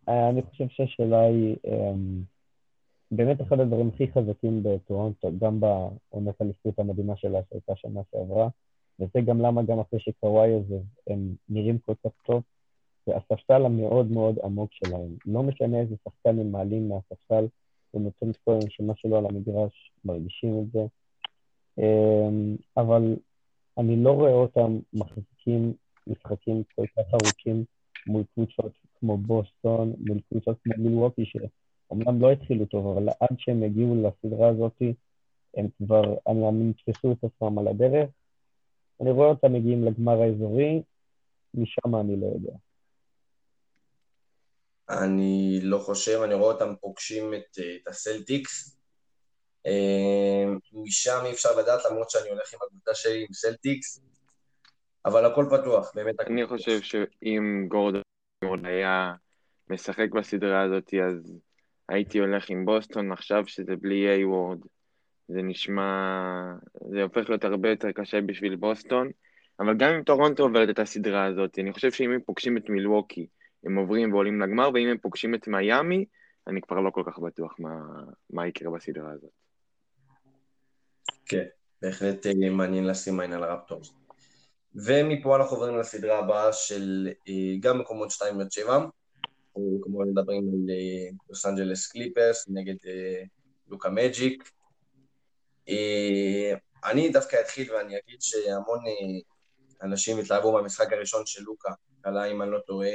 אני 0.08 0.42
חושב 0.42 0.66
שהשאלה 0.70 1.22
היא, 1.22 1.56
אמ, 1.68 2.22
באמת 3.12 3.42
אחד 3.42 3.60
הדברים 3.60 3.90
הכי 3.94 4.08
חזקים 4.08 4.64
בטורונטו, 4.64 5.32
גם 5.40 5.60
בעונת 5.60 6.42
הליפות 6.42 6.80
המדהימה 6.80 7.18
שלה 7.18 7.40
שהייתה 7.50 7.74
שנה 7.76 8.02
שעברה, 8.12 8.48
וזה 9.00 9.20
גם 9.26 9.42
למה 9.42 9.64
גם 9.64 9.80
אחרי 9.80 10.00
שקוואי 10.00 10.54
הזה 10.54 10.78
הם 11.08 11.36
נראים 11.50 11.78
כל 11.78 11.94
כך 12.04 12.12
טוב, 12.26 12.44
זה 13.06 13.14
הספסל 13.16 13.66
המאוד 13.66 14.12
מאוד 14.12 14.40
עמוק 14.44 14.74
שלהם. 14.74 15.16
לא 15.26 15.44
משנה 15.44 15.80
איזה 15.80 15.96
שחקן 16.04 16.40
הם 16.40 16.52
מעלים 16.52 16.90
מהספסל, 16.90 17.48
ונותן 17.94 18.32
כהן 18.46 18.70
שמה 18.70 18.94
שלא 18.96 19.18
על 19.18 19.26
המגרש, 19.26 19.92
מרגישים 20.06 20.60
את 20.60 20.72
זה. 20.72 20.86
אמ, 21.78 22.56
אבל 22.78 23.16
אני 23.78 24.04
לא 24.04 24.12
רואה 24.12 24.34
אותם 24.34 24.80
מחזיקים 24.94 25.74
משחקים 26.08 26.64
כל 26.76 26.86
כך 26.88 27.14
ארוכים 27.14 27.66
מול 28.08 28.24
קבוצות 28.34 28.72
כמו 29.00 29.18
בוסטון, 29.18 29.94
מול 30.08 30.20
קבוצות 30.30 30.58
כמו 30.64 30.74
מילווקי, 30.78 31.26
שאומנם 31.26 32.22
לא 32.22 32.32
התחילו 32.32 32.66
טוב, 32.66 32.88
אבל 32.88 33.10
עד 33.10 33.38
שהם 33.38 33.64
יגיעו 33.64 33.96
לסדרה 33.96 34.48
הזאת, 34.48 34.82
הם 35.58 35.68
כבר, 35.78 36.02
אני 36.28 36.40
מאמין, 36.40 36.70
יתפסו 36.70 37.12
את 37.12 37.24
עצמם 37.24 37.60
על 37.60 37.68
הדרך. 37.68 38.10
אני 39.02 39.12
רואה 39.12 39.28
אותם 39.28 39.54
מגיעים 39.54 39.84
לגמר 39.84 40.22
האזורי, 40.22 40.82
משם 41.54 41.96
אני 41.96 42.16
לא 42.16 42.26
יודע. 42.26 42.54
אני 44.90 45.60
לא 45.64 45.78
חושב, 45.78 46.22
אני 46.24 46.34
רואה 46.34 46.54
אותם 46.54 46.76
פוגשים 46.82 47.34
את, 47.34 47.60
את 47.60 47.88
הסלטיקס. 47.88 48.78
אה, 49.66 50.46
משם 50.74 51.20
אי 51.26 51.32
אפשר 51.32 51.50
לדעת, 51.60 51.80
למרות 51.92 52.10
שאני 52.10 52.30
הולך 52.30 52.54
עם 52.54 52.60
הקבוצה 52.68 52.96
שלי 52.96 53.22
עם 53.22 53.34
סלטיקס, 53.34 54.02
אבל 55.06 55.26
הכל 55.26 55.46
פתוח, 55.52 55.92
באמת 55.96 56.16
אני 56.20 56.48
חושב 56.48 56.82
שאם 56.82 57.66
גורדון 57.68 58.02
היה 58.64 59.14
משחק 59.70 60.10
בסדרה 60.12 60.62
הזאת, 60.62 60.94
אז 61.10 61.34
הייתי 61.90 62.20
הולך 62.20 62.50
עם 62.50 62.66
בוסטון, 62.66 63.12
עכשיו 63.12 63.48
שזה 63.48 63.76
בלי 63.76 64.10
הייוורד, 64.10 64.60
זה 65.28 65.42
נשמע... 65.42 65.92
זה 66.92 67.04
הופך 67.04 67.30
להיות 67.30 67.44
הרבה 67.44 67.70
יותר 67.70 67.92
קשה 67.92 68.22
בשביל 68.22 68.56
בוסטון, 68.56 69.10
אבל 69.60 69.78
גם 69.78 69.94
אם 69.94 70.04
טורונטו 70.04 70.44
עוברת 70.44 70.70
את 70.70 70.80
הסדרה 70.80 71.26
הזאת, 71.26 71.60
אני 71.60 71.74
חושב 71.74 71.92
שאם 71.92 72.12
הם 72.12 72.22
פוגשים 72.26 72.58
את 72.58 72.70
מילווקי, 72.70 73.28
הם 73.64 73.76
עוברים 73.76 74.14
ועולים 74.14 74.42
לגמר, 74.42 74.70
ואם 74.74 74.88
הם 74.88 74.98
פוגשים 74.98 75.36
את 75.36 75.48
מיאמי, 75.48 76.06
אני 76.48 76.62
כבר 76.62 76.80
לא 76.80 76.90
כל 76.90 77.04
כך 77.06 77.20
בטוח 77.20 77.56
מה, 77.60 77.80
מה 78.30 78.48
יקרה 78.48 78.72
בסדרה 78.72 79.12
הזאת. 79.12 79.32
כן, 81.26 81.44
בהחלט 81.82 82.26
אה, 82.26 82.50
מעניין 82.52 82.88
לשים 82.88 83.20
עין 83.20 83.34
על 83.34 83.44
הרפטורס. 83.44 83.94
ומפה 84.76 85.36
אנחנו 85.36 85.56
עוברים 85.56 85.78
לסדרה 85.78 86.20
הבאה 86.20 86.54
של 86.54 87.10
אה, 87.28 87.34
גם 87.60 87.80
מקומות 87.80 88.12
2 88.12 88.40
עד 88.40 88.52
7. 88.52 88.76
אנחנו 88.76 89.80
כמובן 89.82 90.10
מדברים 90.10 90.50
על 90.50 90.70
אה, 90.70 91.10
לוס 91.30 91.46
אנג'לס 91.46 91.88
קליפרס 91.88 92.50
נגד 92.50 92.76
לוקה 93.68 93.90
מג'יק. 93.90 94.52
אני 96.84 97.10
דווקא 97.10 97.38
אתחיל 97.42 97.74
ואני 97.74 97.98
אגיד 97.98 98.22
שהמון 98.22 98.80
אנשים 99.84 100.20
התלהבו 100.20 100.54
מהמשחק 100.54 100.94
הראשון 100.94 101.26
של 101.26 101.44
לוקה, 101.44 101.70
עלה 102.04 102.26
אם 102.26 102.42
אני 102.42 102.52
לא 102.52 102.60
טועה 102.60 102.90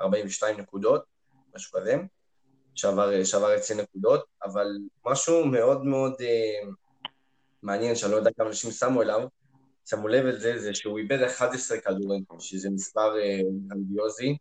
42 0.00 0.60
נקודות, 0.60 1.04
משהו 1.54 1.78
כזה, 1.78 1.96
שעבר, 2.74 3.24
שעבר 3.24 3.50
10 3.50 3.74
נקודות, 3.74 4.24
אבל 4.44 4.66
משהו 5.06 5.46
מאוד 5.46 5.84
מאוד 5.84 6.12
uh, 6.12 6.68
מעניין, 7.62 7.94
שאני 7.94 8.12
לא 8.12 8.16
יודע 8.16 8.30
כמה 8.36 8.48
אנשים 8.48 8.70
שמו 8.70 9.02
אליו, 9.02 9.28
שמו 9.86 10.08
לב 10.08 10.26
על 10.26 10.38
זה, 10.38 10.74
שהוא 10.74 10.98
איבד 10.98 11.22
11 11.22 11.78
כדורים, 11.78 12.24
שזה 12.38 12.70
מספר 12.70 13.14
גרנדיוזי, 13.68 14.36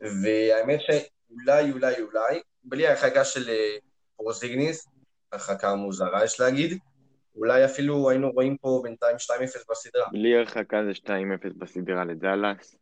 והאמת 0.00 0.80
שאולי, 0.80 1.72
אולי, 1.72 2.02
אולי, 2.02 2.40
בלי 2.64 2.86
הרחקה 2.86 3.24
של 3.24 3.48
אה, 3.48 3.80
פורזינגיס, 4.16 4.88
הרחקה 5.32 5.74
מוזרה 5.74 6.24
יש 6.24 6.40
להגיד, 6.40 6.78
אולי 7.34 7.64
אפילו 7.64 8.10
היינו 8.10 8.30
רואים 8.30 8.56
פה 8.56 8.80
בינתיים 8.82 9.16
2-0 9.16 9.20
בסדרה. 9.70 10.06
בלי 10.12 10.36
הרחקה 10.36 10.76
זה 10.84 11.12
2-0 11.46 11.58
בסדרה 11.58 12.04
לדאלאס, 12.04 12.76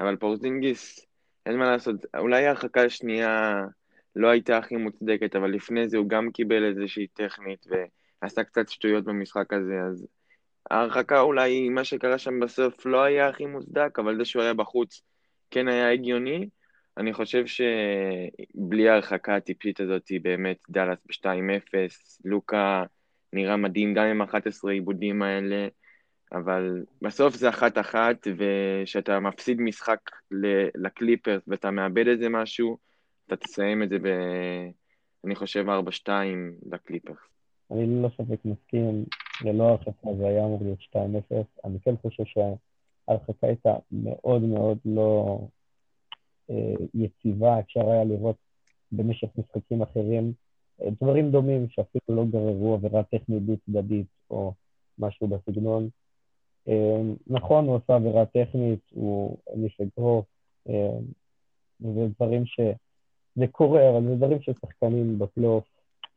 אבל 0.00 0.16
פורזינגיס 0.16 1.09
אין 1.50 1.58
מה 1.58 1.70
לעשות, 1.70 1.96
אולי 2.18 2.46
ההרחקה 2.46 2.84
השנייה 2.84 3.62
לא 4.16 4.28
הייתה 4.28 4.58
הכי 4.58 4.76
מוצדקת, 4.76 5.36
אבל 5.36 5.50
לפני 5.50 5.88
זה 5.88 5.98
הוא 5.98 6.08
גם 6.08 6.30
קיבל 6.30 6.64
איזושהי 6.64 7.06
טכנית 7.06 7.66
ועשה 8.22 8.44
קצת 8.44 8.68
שטויות 8.68 9.04
במשחק 9.04 9.52
הזה, 9.52 9.80
אז 9.88 10.06
ההרחקה 10.70 11.20
אולי, 11.20 11.68
מה 11.68 11.84
שקרה 11.84 12.18
שם 12.18 12.40
בסוף 12.40 12.86
לא 12.86 13.02
היה 13.02 13.28
הכי 13.28 13.46
מוצדק, 13.46 13.98
אבל 13.98 14.16
זה 14.18 14.24
שהוא 14.24 14.42
היה 14.42 14.54
בחוץ 14.54 15.02
כן 15.50 15.68
היה 15.68 15.90
הגיוני. 15.90 16.48
אני 16.96 17.12
חושב 17.12 17.44
שבלי 17.46 18.88
ההרחקה 18.88 19.36
הטיפשית 19.36 19.80
הזאת, 19.80 20.02
באמת 20.22 20.58
דאלאס 20.70 20.98
ב-2-0, 21.06 21.74
לוקה 22.24 22.84
נראה 23.32 23.56
מדהים 23.56 23.94
גם 23.94 24.04
עם 24.04 24.22
11 24.22 24.70
העיבודים 24.70 25.22
האלה. 25.22 25.68
אבל 26.32 26.84
בסוף 27.02 27.34
זה 27.34 27.48
אחת-אחת, 27.48 28.26
וכשאתה 28.36 29.20
מפסיד 29.20 29.60
משחק 29.60 30.00
לקליפרס 30.74 31.42
ואתה 31.46 31.70
מאבד 31.70 32.06
איזה 32.08 32.28
משהו, 32.28 32.78
אתה 33.26 33.36
תסיים 33.36 33.82
את 33.82 33.88
זה 33.88 33.98
ב... 33.98 34.06
אני 35.24 35.34
חושב 35.34 35.64
4-2 36.06 36.08
לקליפרס. 36.72 37.16
אני 37.70 37.86
ללא 37.86 38.08
ספק 38.08 38.44
מסכים, 38.44 39.04
ללא 39.44 39.64
הרחקה 39.68 40.08
זה 40.18 40.28
היה 40.28 40.44
אמור 40.44 40.60
להיות 40.62 40.78
2-0. 41.30 41.34
אני 41.64 41.78
כן 41.80 41.94
חושב 42.02 42.24
שההרחקה 42.24 43.46
הייתה 43.46 43.74
מאוד 43.92 44.42
מאוד 44.42 44.78
לא 44.84 45.38
אה, 46.50 46.74
יציבה, 46.94 47.60
אפשר 47.60 47.90
היה 47.90 48.04
לראות 48.04 48.36
במשך 48.92 49.28
משחקים 49.38 49.82
אחרים 49.82 50.32
אה, 50.82 50.88
דברים 51.00 51.30
דומים 51.30 51.68
שאפילו 51.68 52.16
לא 52.16 52.24
גררו 52.24 52.74
עבירה 52.74 53.02
טכנית 53.02 53.42
דו-צדדית 53.42 54.06
או 54.30 54.52
משהו 54.98 55.26
בסגנון. 55.26 55.88
אמ, 56.70 57.14
נכון, 57.26 57.66
הוא 57.66 57.76
עשה 57.76 57.94
עבירה 57.94 58.26
טכנית, 58.26 58.80
הוא 58.90 59.36
הניף 59.52 59.80
אגרוף, 59.80 60.24
וזה 61.80 62.08
דברים 62.16 62.46
ש... 62.46 62.60
זה 63.36 63.46
קורה, 63.46 63.90
אבל 63.90 64.08
זה 64.08 64.14
דברים 64.14 64.38
ששחקנים 64.42 65.18
בפלייאוף 65.18 65.64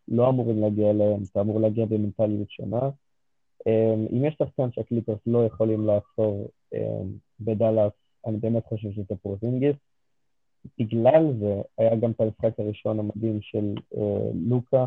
לא 0.07 0.29
אמורים 0.29 0.61
להגיע 0.61 0.89
אליהם, 0.89 1.19
אתה 1.31 1.41
אמור 1.41 1.59
להגיע 1.59 1.85
במנטליות 1.85 2.51
שונה. 2.51 2.89
אמ, 3.67 4.05
אם 4.11 4.25
יש 4.25 4.35
שחקן 4.39 4.71
שהקליפרס 4.71 5.19
לא 5.25 5.45
יכולים 5.45 5.85
לעצור 5.87 6.47
בדאלאס, 7.39 7.91
אני 8.27 8.37
באמת 8.37 8.65
חושב 8.65 8.91
שזה 8.91 9.15
פורזינגיס. 9.21 9.75
בגלל 10.79 11.33
זה 11.39 11.61
היה 11.77 11.95
גם 11.95 12.11
את 12.11 12.21
המשחק 12.21 12.59
הראשון 12.59 12.99
המדהים 12.99 13.41
של 13.41 13.75
אה, 13.97 14.29
לוקה, 14.49 14.85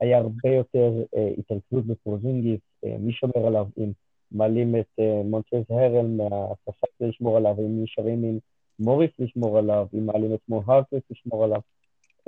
היה 0.00 0.18
הרבה 0.18 0.48
יותר 0.48 0.92
אה, 1.16 1.30
התרכזות 1.38 1.86
בפורזינגיס, 1.86 2.60
אה, 2.84 2.96
מי 2.98 3.12
שומר 3.12 3.46
עליו 3.46 3.66
אם 3.76 3.92
מעלים 4.34 4.76
את 4.76 4.86
אה, 5.00 5.24
מונטרז 5.24 5.64
הרל 5.70 6.06
מהספסל 6.06 6.88
לשמור 7.00 7.36
עליו, 7.36 7.56
אם 7.58 7.82
נשארים 7.82 8.24
עם 8.24 8.38
מוריס 8.78 9.10
לשמור 9.18 9.58
עליו, 9.58 9.86
אם 9.94 10.06
מעלים 10.06 10.34
את 10.34 10.40
מו 10.48 10.62
הרקלס 10.66 11.02
לשמור 11.10 11.44
עליו. 11.44 11.60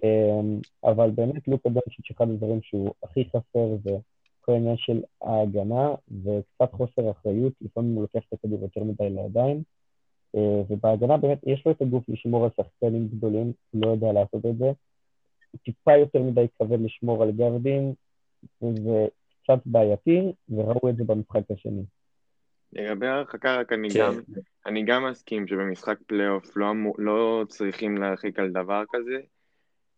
Um, 0.02 0.68
אבל 0.84 1.11
באמת 1.11 1.49
לוקה 1.49 1.68
דונצ'יץ' 1.68 2.11
אחד 2.11 2.30
הדברים 2.30 2.62
שהוא 2.62 2.90
הכי 3.02 3.25
חסר 3.25 3.76
זה 3.84 3.96
כל 4.40 4.52
העניין 4.52 4.76
של 4.76 5.02
ההגנה 5.23 5.94
וקצת 6.25 6.73
חוסר 6.73 7.11
אחריות, 7.11 7.52
לפעמים 7.61 7.94
הוא 7.94 8.02
לוקח 8.02 8.26
את 8.28 8.32
הכדור 8.32 8.58
יותר 8.62 8.84
מדי 8.84 9.11
לידיים. 9.11 9.62
Uh, 10.37 10.38
ובהגנה 10.68 11.16
באמת 11.16 11.38
יש 11.46 11.66
לו 11.66 11.73
את 11.73 11.82
הגוף 11.82 12.04
לשמור 12.08 12.44
על 12.44 12.50
שחקנים 12.56 13.08
גדולים, 13.08 13.52
הוא 13.70 13.82
לא 13.84 13.90
יודע 13.90 14.12
לעשות 14.12 14.46
את 14.46 14.58
זה. 14.58 14.73
הוא 15.50 15.61
טיפה 15.64 15.96
יותר 15.96 16.23
מדי 16.23 16.46
כבד 16.58 16.80
לשמור 16.80 17.23
על 17.23 17.30
גרדים, 17.32 17.94
קצת 19.44 19.58
בעייתי, 19.66 20.32
וראו 20.49 20.88
את 20.88 20.96
זה 20.96 21.04
במשחק 21.04 21.50
השני. 21.50 21.82
לגבי 22.74 23.06
ההרחקה, 23.06 23.56
רק 23.56 23.72
אני, 23.72 23.90
כן. 23.90 24.00
גם, 24.00 24.20
אני 24.66 24.84
גם 24.84 25.10
מסכים 25.10 25.46
שבמשחק 25.46 25.96
פלייאוף 26.06 26.56
לא, 26.56 26.72
לא 26.98 27.44
צריכים 27.48 27.98
להרחיק 27.98 28.38
על 28.38 28.50
דבר 28.50 28.82
כזה. 28.92 29.18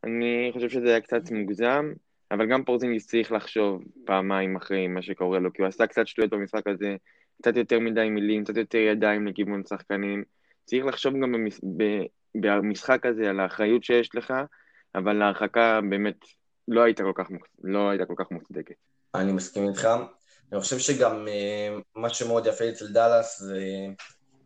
אני 0.04 0.50
חושב 0.52 0.68
שזה 0.68 0.88
היה 0.88 1.00
קצת 1.00 1.30
מוגזם, 1.30 1.92
אבל 2.30 2.46
גם 2.46 2.64
פורזינגיס 2.64 3.06
צריך 3.06 3.32
לחשוב 3.32 3.82
פעמיים 4.04 4.56
אחרי 4.56 4.88
מה 4.88 5.02
שקורה 5.02 5.38
לו, 5.38 5.52
כי 5.52 5.62
הוא 5.62 5.68
עשה 5.68 5.86
קצת 5.86 6.06
שטויות 6.06 6.30
במשחק 6.30 6.66
הזה, 6.66 6.96
קצת 7.42 7.56
יותר 7.56 7.80
מדי 7.80 8.10
מילים, 8.10 8.44
קצת 8.44 8.56
יותר 8.56 8.78
ידיים 8.78 9.26
לכיוון 9.26 9.62
שחקנים. 9.68 10.24
צריך 10.64 10.84
לחשוב 10.86 11.14
גם 11.14 11.32
במש... 11.32 11.60
במשחק 12.34 13.06
הזה 13.06 13.30
על 13.30 13.40
האחריות 13.40 13.84
שיש 13.84 14.14
לך, 14.14 14.34
אבל 14.94 15.22
ההרחקה 15.22 15.80
באמת 15.90 16.16
לא 16.68 16.82
הייתה 16.82 17.02
כל 17.02 17.12
כך, 17.14 17.30
לא 17.64 17.90
הייתה 17.90 18.06
כל 18.06 18.14
כך 18.16 18.30
מוצדקת. 18.30 18.74
אני 19.14 19.32
מסכים 19.32 19.68
איתך. 19.68 19.88
אני 20.52 20.60
חושב 20.60 20.78
שגם 20.78 21.26
uh, 21.26 21.82
מה 21.94 22.10
שמאוד 22.10 22.46
יפה 22.46 22.68
אצל 22.68 22.92
דאלאס 22.92 23.40
זה 23.40 23.86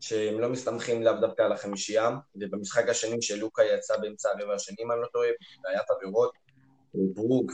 שהם 0.00 0.40
לא 0.40 0.48
מסתמכים 0.48 1.02
לאו 1.02 1.12
דווקא 1.20 1.42
על 1.42 1.52
החמישייה, 1.52 2.10
ובמשחק 2.34 2.88
השני 2.88 3.22
שלוקה 3.22 3.62
יצא 3.62 3.96
באמצע 3.96 4.28
הרבע 4.28 4.54
השני, 4.54 4.76
אם 4.80 4.92
אני 4.92 5.00
לא 5.00 5.06
טועה, 5.12 5.28
בעיית 5.62 5.90
עבירות, 5.90 6.32
ברוק 6.94 7.52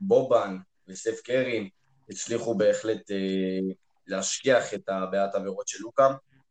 ובובן 0.00 0.56
וסף 0.88 1.20
קרי 1.20 1.70
הצליחו 2.10 2.54
בהחלט 2.54 3.10
uh, 3.10 3.74
להשכיח 4.06 4.74
את 4.74 4.88
הבעיית 4.88 5.34
עבירות 5.34 5.68
של 5.68 5.78
לוקה, 5.82 6.08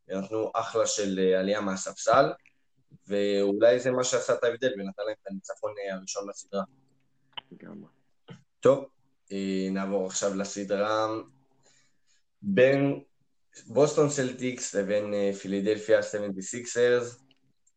ונתנו 0.07 0.51
אחלה 0.55 0.87
של 0.87 1.19
uh, 1.19 1.39
עלייה 1.39 1.61
מהספסל, 1.61 2.31
ואולי 3.07 3.79
זה 3.79 3.91
מה 3.91 4.03
שעשה 4.03 4.33
את 4.33 4.43
ההבדל 4.43 4.73
ונתן 4.73 5.03
להם 5.05 5.15
את 5.21 5.27
הניצחון 5.31 5.73
הראשון 5.91 6.27
בסדרה. 6.29 6.63
טוב, 8.59 8.79
אה, 8.79 8.96
נעבור 9.71 10.05
עכשיו 10.05 10.35
לסדרה 10.35 11.07
בין 12.41 12.99
בוסטון 13.67 14.09
סלטיקס 14.09 14.75
לבין 14.75 15.13
אה, 15.13 15.31
פילידלפיה 15.41 15.99
76ers. 15.99 17.27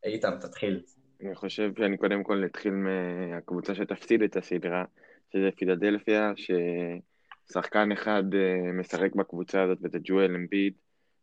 איתן, 0.04 0.38
תתחיל. 0.40 0.82
אני 1.20 1.34
חושב 1.34 1.70
שאני 1.78 1.96
קודם 1.96 2.22
כל 2.22 2.42
אתחיל 2.46 2.72
מהקבוצה 2.72 3.74
שתפסיד 3.74 4.22
את 4.22 4.36
הסדרה, 4.36 4.84
שזה 5.32 5.48
פילדלפיה, 5.56 6.32
ששחקן 6.36 7.92
אחד 7.92 8.22
אה, 8.34 8.72
משחק 8.72 9.14
בקבוצה 9.14 9.62
הזאת, 9.62 9.78
וזה 9.82 9.98
ג'ואל 10.02 10.34
אמביד, 10.34 10.72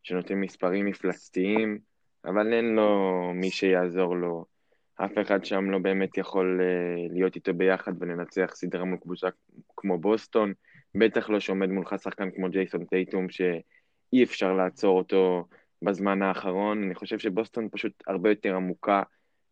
שנותן 0.02 0.34
מספרים 0.34 0.86
מפלצתיים, 0.86 1.78
אבל 2.24 2.52
אין 2.52 2.64
לו 2.64 3.20
מי 3.34 3.50
שיעזור 3.50 4.16
לו. 4.16 4.57
אף 5.04 5.12
אחד 5.22 5.44
שם 5.44 5.70
לא 5.70 5.78
באמת 5.78 6.18
יכול 6.18 6.60
אה, 6.62 7.14
להיות 7.14 7.36
איתו 7.36 7.54
ביחד 7.54 7.92
ולנצח 8.00 8.50
סדרה 8.54 8.84
מול 8.84 8.98
קבוצה 8.98 9.28
כמו 9.76 9.98
בוסטון, 9.98 10.52
בטח 10.94 11.30
לא 11.30 11.40
שעומד 11.40 11.68
מולך 11.68 11.94
שחקן 12.02 12.30
כמו 12.30 12.50
ג'ייסון 12.50 12.84
טייטום, 12.84 13.30
שאי 13.30 14.24
אפשר 14.24 14.52
לעצור 14.52 14.98
אותו 14.98 15.46
בזמן 15.82 16.22
האחרון. 16.22 16.82
אני 16.82 16.94
חושב 16.94 17.18
שבוסטון 17.18 17.68
פשוט 17.72 17.92
הרבה 18.06 18.28
יותר 18.28 18.56
עמוקה, 18.56 19.02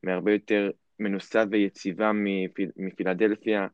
מהרבה 0.02 0.32
יותר 0.32 0.70
מנוסה 0.98 1.44
ויציבה 1.50 2.12
מפיל, 2.14 2.70
מפילדלפיה. 2.76 3.66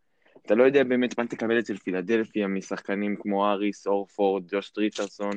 אתה 0.47 0.55
לא 0.55 0.64
יודע 0.64 0.85
באמת 0.85 1.19
מה 1.19 1.26
תקבל 1.26 1.59
אצל 1.59 1.76
פילדלפיה 1.76 2.49
משחקנים 2.49 3.17
כמו 3.17 3.47
אריס, 3.47 3.87
אורפורד, 3.87 4.45
ג'וש 4.47 4.73
ריצ'רסון, 4.79 5.33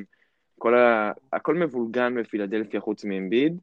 ה... 0.74 1.12
הכל 1.32 1.54
מבולגן 1.54 2.14
בפילדלפיה 2.14 2.80
חוץ 2.80 3.04
מאמביד. 3.04 3.58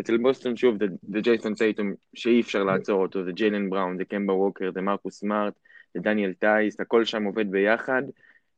אצל 0.00 0.16
בוסטון 0.16 0.56
שוב 0.56 0.76
זה 1.02 1.20
ג'ייסון 1.20 1.54
טייטום 1.54 1.94
שאי 2.14 2.40
אפשר 2.40 2.64
לעצור 2.64 3.02
אותו, 3.02 3.24
זה 3.24 3.32
ג'יילן 3.32 3.70
בראון, 3.70 3.96
זה 3.96 4.04
קמבה 4.04 4.32
ווקר, 4.32 4.70
זה 4.74 4.80
מרקוס 4.80 5.20
סמארט, 5.20 5.54
זה 5.94 6.00
דניאל 6.00 6.32
טייס, 6.32 6.80
הכל 6.80 7.04
שם 7.04 7.24
עובד 7.24 7.50
ביחד, 7.50 8.02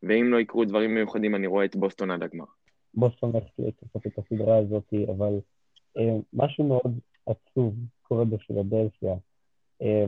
ואם 0.02 0.33
לא 0.33 0.40
יקרו 0.40 0.64
דברים 0.64 0.95
מיוחדים 0.95 1.35
אני 1.35 1.47
רואה 1.47 1.64
את 1.64 1.76
בוסטון 1.76 2.11
עד 2.11 2.23
הגמר. 2.23 2.45
בוסטון 2.95 3.30
הולכת 3.33 3.50
לקחת 3.59 4.07
את 4.07 4.18
הסדרה 4.18 4.59
הזאת, 4.59 4.95
אבל 5.09 5.33
אה, 5.99 6.16
משהו 6.33 6.64
מאוד 6.64 6.99
עצוב 7.26 7.75
קורה 8.02 8.25
בפילדלפיה. 8.25 9.14
אה, 9.83 10.04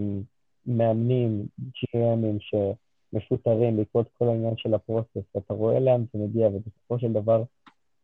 מאמנים, 0.67 1.47
GM 1.61 2.00
ים 2.00 2.39
שמפוטרים 2.41 3.77
בעקבות 3.77 4.09
כל 4.19 4.29
העניין 4.29 4.57
של 4.57 4.75
ה 4.75 4.82
process, 4.82 5.37
אתה 5.37 5.55
רואה 5.55 5.81
לאן 5.81 6.05
זה 6.13 6.19
מגיע, 6.19 6.49
ובסופו 6.49 6.99
של 6.99 7.13
דבר 7.13 7.43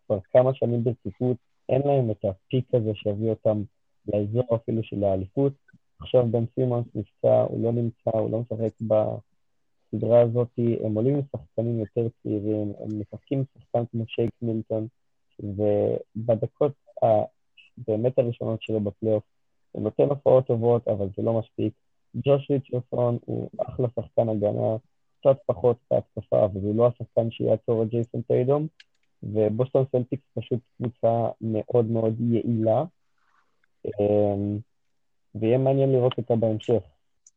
כבר 0.07 0.19
כמה 0.33 0.55
שנים 0.55 0.85
ברציפות 0.85 1.37
אין 1.69 1.83
להם 1.85 2.11
את 2.11 2.25
הפיק 2.25 2.75
הזה 2.75 2.95
שיביא 2.95 3.31
אותם 3.31 3.63
לאזור 4.09 4.57
אפילו 4.57 4.83
של 4.83 5.05
האליפות. 5.05 5.53
עכשיו 6.01 6.27
בן 6.31 6.45
סימונס 6.55 6.87
נפצע, 6.95 7.43
הוא 7.43 7.63
לא 7.63 7.73
נמצא, 7.73 8.11
הוא 8.11 8.31
לא 8.31 8.41
משחק 8.41 8.73
בסדרה 8.81 10.21
הזאת, 10.21 10.49
הם 10.85 10.95
עולים 10.95 11.15
עם 11.15 11.23
שחקנים 11.33 11.79
יותר 11.79 12.07
צעירים, 12.23 12.73
הם 12.79 13.01
משחקים 13.01 13.45
שחקן 13.55 13.85
כמו 13.93 14.05
שייק 14.07 14.31
מילטון, 14.43 14.87
ובדקות 15.41 16.73
הבאמת 17.03 18.19
הראשונות 18.19 18.63
שלו 18.63 18.81
בפלייאוף, 18.81 19.23
הוא 19.73 19.83
נותן 19.83 20.03
הופעות 20.03 20.47
טובות, 20.47 20.89
אבל 20.89 21.09
זה 21.17 21.23
לא 21.23 21.39
מספיק. 21.41 21.73
ג'וש 22.17 22.51
ריצ'רסון 22.51 23.19
הוא 23.25 23.49
אחלה 23.59 23.89
שחקן 23.97 24.29
הגנה, 24.29 24.77
קצת 25.21 25.37
פחות 25.47 25.77
בהתקפה, 25.91 26.45
אבל 26.45 26.61
הוא 26.61 26.77
לא 26.77 26.87
השחקן 26.87 27.31
שיעצור 27.31 27.83
את 27.83 27.89
ג'ייסון 27.89 28.23
טיידום, 28.23 28.67
ובוסטון 29.23 29.85
סלטיקס 29.93 30.23
פשוט 30.35 30.61
קבוצה 30.77 31.29
מאוד 31.41 31.91
מאוד 31.91 32.15
יעילה, 32.21 32.85
אמ, 33.87 34.59
ויהיה 35.35 35.59
מעניין 35.59 35.93
לראות 35.93 36.15
אותה 36.19 36.37
בהמשך. 36.37 36.83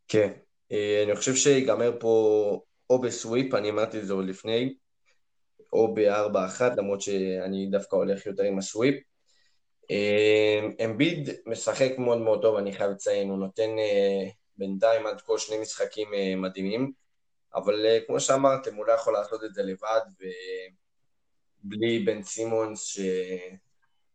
כן, 0.07 0.31
אה, 0.71 1.03
אני 1.05 1.15
חושב 1.15 1.35
שיגמר 1.35 1.91
פה 1.99 2.61
או 2.89 3.01
בסוויפ, 3.01 3.53
אני 3.53 3.69
אמרתי 3.69 3.99
את 3.99 4.05
זה 4.05 4.13
עוד 4.13 4.25
לפני, 4.25 4.73
או 5.73 5.93
ב-4-1, 5.93 6.61
למרות 6.77 7.01
שאני 7.01 7.67
דווקא 7.71 7.95
הולך 7.95 8.25
יותר 8.25 8.43
עם 8.43 8.57
הסוויפ. 8.57 8.95
אמ, 9.89 10.71
אמביד 10.85 11.29
משחק 11.45 11.91
מאוד 11.97 12.17
מאוד 12.17 12.41
טוב, 12.41 12.55
אני 12.55 12.73
חייב 12.73 12.91
לציין, 12.91 13.29
הוא 13.29 13.37
נותן 13.37 13.69
אה, 13.79 14.29
בינתיים 14.57 15.07
עד 15.07 15.21
כה 15.21 15.33
שני 15.37 15.59
משחקים 15.61 16.13
אה, 16.13 16.35
מדהימים, 16.35 16.91
אבל 17.55 17.85
כמו 18.07 18.19
שאמרתם, 18.19 18.75
הוא 18.75 18.85
לא 18.85 18.91
יכול 18.91 19.13
לעשות 19.13 19.43
את 19.43 19.53
זה 19.53 19.63
לבד, 19.63 20.01
ובלי 21.63 21.99
בן 21.99 22.23
סימונס, 22.23 22.99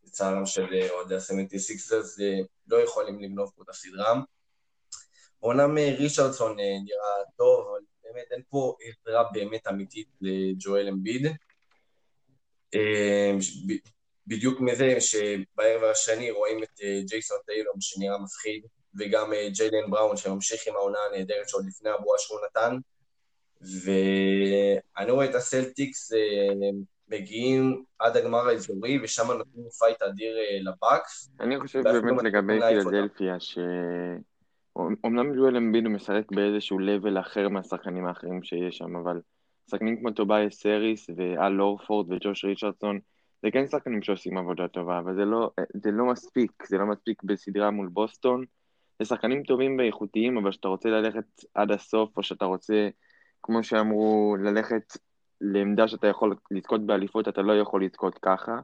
שלצערם 0.04 0.46
של 0.46 0.66
אוהדי 0.90 1.14
ה-76ers, 1.14 2.22
לא 2.66 2.76
יכולים 2.76 3.20
לגנוב 3.20 3.52
פה 3.56 3.62
את 3.62 3.68
הסדרה. 3.68 4.20
אומנם 5.42 5.78
ריצ'רדסון 5.78 6.56
נראה 6.56 7.24
טוב, 7.36 7.68
אבל 7.68 7.84
באמת 8.04 8.26
אין 8.30 8.42
פה 8.48 8.76
עזרה 8.80 9.24
באמת 9.32 9.66
אמיתית 9.66 10.08
לג'ואל 10.20 10.88
אמביד. 10.88 11.26
בדיוק 14.26 14.60
מזה 14.60 15.00
שבערב 15.00 15.84
השני 15.84 16.30
רואים 16.30 16.62
את 16.62 16.80
אה, 16.82 17.00
ג'ייסון 17.06 17.38
טיילום 17.46 17.76
שנראה 17.80 18.18
מפחיד, 18.18 18.66
וגם 18.98 19.32
אה, 19.32 19.48
ג'יילן 19.52 19.90
בראון 19.90 20.16
שממשיך 20.16 20.66
עם 20.66 20.76
העונה 20.76 20.98
הנהדרת 20.98 21.48
שעוד 21.48 21.66
לפני 21.66 21.90
הבועה 21.90 22.18
שהוא 22.18 22.38
נתן, 22.46 22.76
ואני 23.84 25.10
רואה 25.10 25.30
את 25.30 25.34
הסלטיקס 25.34 26.12
אה, 26.12 26.18
מגיעים 27.14 27.84
עד 27.98 28.16
הגמר 28.16 28.48
האזורי, 28.48 28.98
ושם 29.02 29.32
נותנים 29.32 29.68
fight 29.78 30.02
אדיר 30.02 30.36
לבאקס. 30.60 31.30
אני 31.40 31.60
חושב 31.60 31.82
באמת 31.82 32.22
לגבי 32.22 32.60
פילדלפיה, 32.60 33.40
ש... 33.40 33.58
אומנם 35.04 35.36
ג'ואל 35.36 35.56
אמביד 35.56 35.84
הוא 35.84 35.94
משחק 35.94 36.32
באיזשהו 36.32 36.78
level 36.78 37.20
אחר 37.20 37.48
מהשחקנים 37.48 38.06
האחרים 38.06 38.42
שיש 38.42 38.76
שם, 38.76 38.96
אבל 38.96 39.20
שחקנים 39.70 40.00
כמו 40.00 40.10
טוביאס 40.10 40.60
האריס 40.60 41.06
ואל 41.16 41.52
הורפורד 41.52 42.12
וג'וש 42.12 42.44
ריצ'רדסון, 42.44 42.98
זה 43.42 43.50
כן 43.50 43.66
שחקנים 43.66 44.02
שעושים 44.02 44.38
עבודה 44.38 44.68
טובה, 44.68 44.98
אבל 44.98 45.14
זה 45.14 45.24
לא, 45.24 45.50
זה 45.82 45.90
לא 45.90 46.04
מספיק, 46.04 46.50
זה 46.66 46.78
לא 46.78 46.86
מספיק 46.86 47.22
בסדרה 47.22 47.70
מול 47.70 47.88
בוסטון. 47.88 48.44
זה 48.98 49.04
שחקנים 49.04 49.42
טובים 49.42 49.78
ואיכותיים, 49.78 50.38
אבל 50.38 50.50
כשאתה 50.50 50.68
רוצה 50.68 50.88
ללכת 50.88 51.24
עד 51.54 51.70
הסוף, 51.70 52.16
או 52.16 52.22
שאתה 52.22 52.44
רוצה, 52.44 52.88
כמו 53.42 53.62
שאמרו, 53.62 54.36
ללכת 54.40 54.98
לעמדה 55.40 55.88
שאתה 55.88 56.06
יכול 56.06 56.36
לזכות 56.50 56.86
באליפות, 56.86 57.28
אתה 57.28 57.42
לא 57.42 57.60
יכול 57.60 57.84
לזכות 57.84 58.18
ככה. 58.22 58.58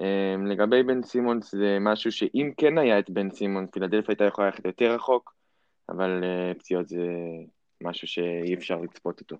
אמ, 0.00 0.46
לגבי 0.46 0.82
בן 0.82 1.02
סימונס 1.02 1.54
זה 1.54 1.78
משהו 1.80 2.12
שאם 2.12 2.50
כן 2.56 2.78
היה 2.78 2.98
את 2.98 3.10
בן 3.10 3.30
סימונס, 3.30 3.70
פילדלפיה 3.70 4.08
הייתה 4.08 4.24
יכולה 4.24 4.46
ללכת 4.46 4.64
יותר 4.64 4.94
רחוק, 4.94 5.34
אבל 5.88 6.24
אה, 6.24 6.54
פציעות 6.54 6.88
זה 6.88 7.02
משהו 7.82 8.08
שאי 8.08 8.54
אפשר 8.54 8.80
לצפות 8.80 9.20
אותו. 9.20 9.36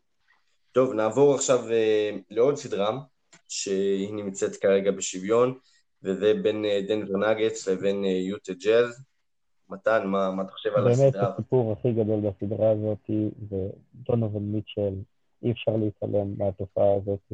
טוב, 0.73 0.93
נעבור 0.93 1.35
עכשיו 1.35 1.71
אה, 1.71 2.11
לעוד 2.31 2.55
סדרה, 2.55 2.99
שהיא 3.49 4.15
נמצאת 4.15 4.57
כרגע 4.57 4.91
בשוויון, 4.91 5.59
וזה 6.03 6.35
בין 6.43 6.65
אה, 6.65 6.81
דנבר 6.89 7.17
נגטס 7.17 7.69
לבין 7.69 8.05
יוטה 8.05 8.53
ג'אז. 8.53 9.05
מתן, 9.69 10.07
מה, 10.07 10.31
מה 10.31 10.43
אתה 10.43 10.53
חושב 10.53 10.71
על 10.75 10.89
הסדרה? 10.89 11.11
באמת 11.11 11.35
הסיפור 11.35 11.73
הכי 11.73 11.93
גדול 11.93 12.21
בסדרה 12.21 12.71
הזאת 12.71 13.11
זה 13.51 13.69
דונובל 13.95 14.41
מיטשל, 14.41 14.95
אי 15.43 15.51
אפשר 15.51 15.77
להתעלם 15.77 16.35
מהתופעה 16.39 16.95
הזאת. 16.95 17.33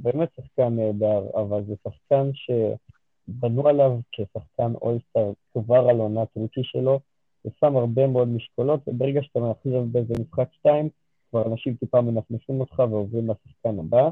באמת 0.00 0.28
שחקן 0.36 0.76
נהדר, 0.76 1.26
אבל 1.34 1.64
זה 1.64 1.74
שחקן 1.84 2.30
שבנו 2.32 3.68
עליו 3.68 3.98
כשחקן 4.12 4.72
אולסטאר 4.82 5.32
כבר 5.52 5.88
על 5.88 5.98
עונת 5.98 6.28
רוקי 6.34 6.64
שלו, 6.64 7.00
ושם 7.46 7.76
הרבה 7.76 8.06
מאוד 8.06 8.28
משקולות, 8.28 8.80
וברגע 8.86 9.22
שאתה 9.22 9.40
מאחר 9.40 9.80
באיזה 9.92 10.14
משחק 10.20 10.48
שתיים, 10.52 10.88
כבר 11.30 11.46
אנשים 11.46 11.74
טיפה 11.74 12.00
מנפנפים 12.00 12.60
אותך 12.60 12.78
ועוברים 12.78 13.30
לשחקן 13.30 13.78
הבא. 13.78 14.10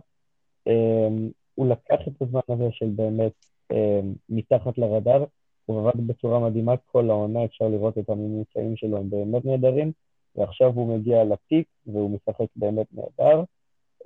Um, 0.68 1.32
הוא 1.54 1.66
לקח 1.66 2.08
את 2.08 2.22
הזמן 2.22 2.40
הזה 2.48 2.68
של 2.70 2.90
באמת 2.96 3.32
um, 3.72 3.76
מתחת 4.28 4.78
לרדאר, 4.78 5.24
הוא 5.66 5.80
עבד 5.80 6.06
בצורה 6.06 6.40
מדהימה 6.40 6.76
כל 6.76 7.10
העונה, 7.10 7.44
אפשר 7.44 7.68
לראות 7.68 7.98
את 7.98 8.08
הממוצעים 8.10 8.76
שלו, 8.76 8.96
הם 8.96 9.10
באמת 9.10 9.44
נהדרים, 9.44 9.92
ועכשיו 10.36 10.72
הוא 10.74 10.96
מגיע 10.96 11.24
לפיק 11.24 11.66
והוא 11.86 12.10
משחק 12.10 12.46
באמת 12.56 12.86
נהדר. 12.92 13.42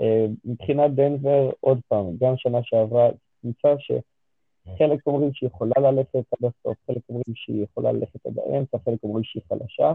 Uh, 0.02 0.30
מבחינת 0.44 0.94
דנבר, 0.94 1.50
עוד 1.60 1.80
פעם, 1.88 2.16
גם 2.20 2.36
שנה 2.36 2.58
שעברה, 2.62 3.08
קבוצה 3.40 3.74
שחלק 3.78 5.06
אומרים 5.06 5.30
שהיא 5.34 5.46
יכולה 5.46 5.90
ללכת 5.90 6.14
עד 6.14 6.50
הסוף, 6.50 6.76
חלק 6.86 7.02
אומרים 7.08 7.34
שהיא 7.34 7.64
יכולה 7.64 7.92
ללכת 7.92 8.26
עד 8.26 8.38
האמצע, 8.38 8.78
חלק 8.84 8.98
אומרים 9.02 9.24
שהיא 9.24 9.42
חלשה, 9.48 9.92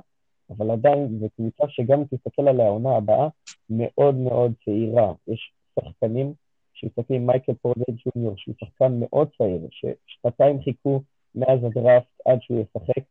אבל 0.50 0.72
עדיין 0.72 1.20
זו 1.20 1.28
קבוצה 1.36 1.64
שגם 1.70 2.04
תסתכל 2.04 2.48
על 2.48 2.60
העונה 2.60 2.96
הבאה, 2.96 3.28
מאוד 3.70 4.16
מאוד 4.16 4.54
צעירה. 4.66 5.14
יש 5.28 5.54
שחקנים 5.80 6.34
שמסתכלים 6.74 7.28
מייקל 7.28 7.54
פורדל 7.54 7.94
ג'וניור, 8.06 8.34
שהוא 8.38 8.56
שחקן 8.60 9.00
מאוד 9.00 9.30
צעיר, 9.38 9.68
ששנתיים 9.72 10.62
חיכו 10.62 11.02
מאז 11.36 11.60
הדראפט 11.64 12.22
עד 12.26 12.42
שהוא 12.42 12.60
ישחק, 12.60 13.04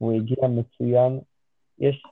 והוא 0.00 0.12
הגיע 0.12 0.48
מצוין. 0.48 1.20
יש, 1.78 2.02
אה, 2.06 2.10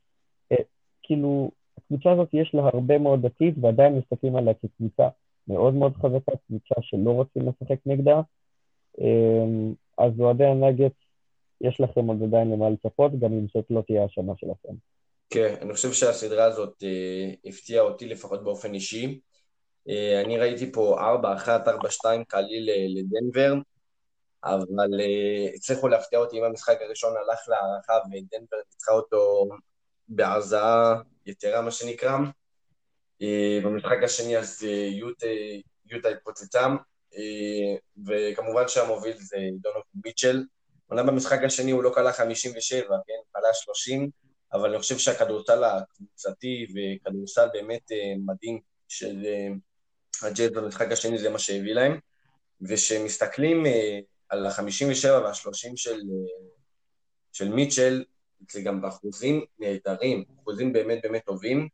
כאילו, 1.08 1.50
הקבוצה 1.78 2.12
הזאת 2.12 2.28
יש 2.32 2.54
לה 2.54 2.62
הרבה 2.62 2.98
מאוד 2.98 3.26
עתיד, 3.26 3.64
ועדיין 3.64 3.98
מסתכלים 3.98 4.36
עליה 4.36 4.54
כקבוצה 4.54 5.08
מאוד 5.48 5.74
מאוד 5.74 5.92
חזקה, 5.96 6.32
קבוצה 6.46 6.74
שלא 6.80 7.10
רוצים 7.10 7.48
לשחק 7.48 7.78
נגדה. 7.86 8.20
אה, 9.00 9.72
אז 9.98 10.12
אוהדי 10.20 10.44
הנגט, 10.44 10.92
יש 11.60 11.80
לכם 11.80 12.06
עוד 12.06 12.22
עדיין 12.22 12.50
למה 12.50 12.70
לצפות, 12.70 13.20
גם 13.20 13.32
אם 13.32 13.46
זאת 13.54 13.64
לא 13.70 13.82
תהיה 13.86 14.04
השנה 14.04 14.32
שלכם. 14.36 14.74
כן, 15.30 15.54
אני 15.62 15.74
חושב 15.74 15.92
שהסדרה 15.92 16.44
הזאת 16.44 16.82
אה, 16.82 17.30
הפתיעה 17.44 17.84
אותי 17.84 18.06
לפחות 18.06 18.44
באופן 18.44 18.74
אישי. 18.74 19.20
אה, 19.88 20.22
אני 20.24 20.38
ראיתי 20.38 20.72
פה 20.72 20.96
4-1, 21.44 21.46
4-2 21.46 22.24
קליל 22.28 22.70
לדנבר. 22.96 23.54
אבל 24.44 25.00
uh, 25.00 25.56
הצליחו 25.56 25.88
להפתיע 25.88 26.18
אותי 26.18 26.38
אם 26.38 26.44
המשחק 26.44 26.78
הראשון 26.80 27.14
הלך 27.16 27.48
להערכה 27.48 27.92
ודנבר 28.06 28.56
ניצחה 28.72 28.92
אותו 28.92 29.48
בהרזעה 30.08 30.94
יתרה, 31.26 31.62
מה 31.62 31.70
שנקרא. 31.70 32.18
Uh, 33.22 33.64
במשחק 33.64 34.02
השני 34.04 34.38
אז 34.38 34.62
uh, 34.62 34.66
יוטה, 34.94 35.26
יוטה 35.86 36.08
התפוצצה, 36.08 36.66
uh, 36.66 37.16
וכמובן 38.06 38.68
שהמוביל 38.68 39.16
זה 39.16 39.36
דונוב 39.60 39.82
מיטשל. 40.04 40.44
אומנם 40.90 41.06
במשחק 41.06 41.38
השני 41.44 41.70
הוא 41.70 41.82
לא 41.82 41.90
קלע 41.94 42.12
57, 42.12 42.96
כן? 43.06 43.12
קלע 43.32 43.48
30, 43.52 44.10
אבל 44.52 44.70
אני 44.70 44.78
חושב 44.78 44.98
שהכדורסל 44.98 45.64
הקבוצתי 45.64 46.66
וכדורסל 46.74 47.48
באמת 47.52 47.90
מדהים 48.26 48.60
של 48.88 49.26
הג'אט 50.22 50.52
במשחק 50.52 50.92
השני 50.92 51.18
זה 51.18 51.30
מה 51.30 51.38
שהביא 51.38 51.74
להם. 51.74 51.98
וכשמסתכלים 52.60 53.64
על 54.28 54.46
ה-57 54.46 55.08
וה-30 55.08 55.76
של, 55.76 56.00
של 57.32 57.48
מיטשל, 57.48 58.04
זה 58.50 58.60
גם 58.62 58.80
באחוזים 58.80 59.44
נהדרים, 59.58 60.24
אחוזים 60.40 60.72
באמת 60.72 60.98
באמת 61.02 61.24
טובים. 61.24 61.68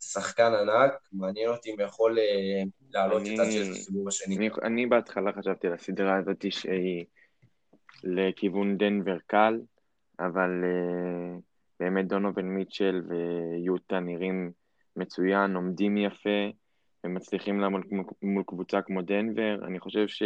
שחקן 0.00 0.52
ענק, 0.54 0.92
מעניין 1.12 1.50
אותי 1.50 1.70
אם 1.70 1.80
יכול 1.80 2.18
אה, 2.18 2.62
לעלות 2.90 3.22
את 3.22 3.38
הצ'אט 3.38 3.68
בסיבוב 3.70 4.08
השני. 4.08 4.36
אני, 4.36 4.50
אני 4.62 4.86
בהתחלה 4.86 5.32
חשבתי 5.32 5.66
על 5.66 5.72
הסדרה 5.72 6.16
הזאת 6.16 6.52
שהיא 6.52 7.04
לכיוון 8.04 8.76
דנבר 8.78 9.16
קל, 9.26 9.60
אבל 10.20 10.50
uh, 10.64 11.40
באמת 11.80 12.08
דונובין 12.08 12.46
מיטשל 12.46 13.02
ויוטה 13.08 14.00
נראים 14.00 14.52
מצוין, 14.96 15.56
עומדים 15.56 15.96
יפה, 15.96 16.50
ומצליחים 17.04 17.60
לעמוד 17.60 17.82
מול 18.22 18.42
קבוצה 18.46 18.82
כמו 18.82 19.02
דנבר. 19.02 19.58
אני 19.66 19.80
חושב 19.80 20.08
ש... 20.08 20.22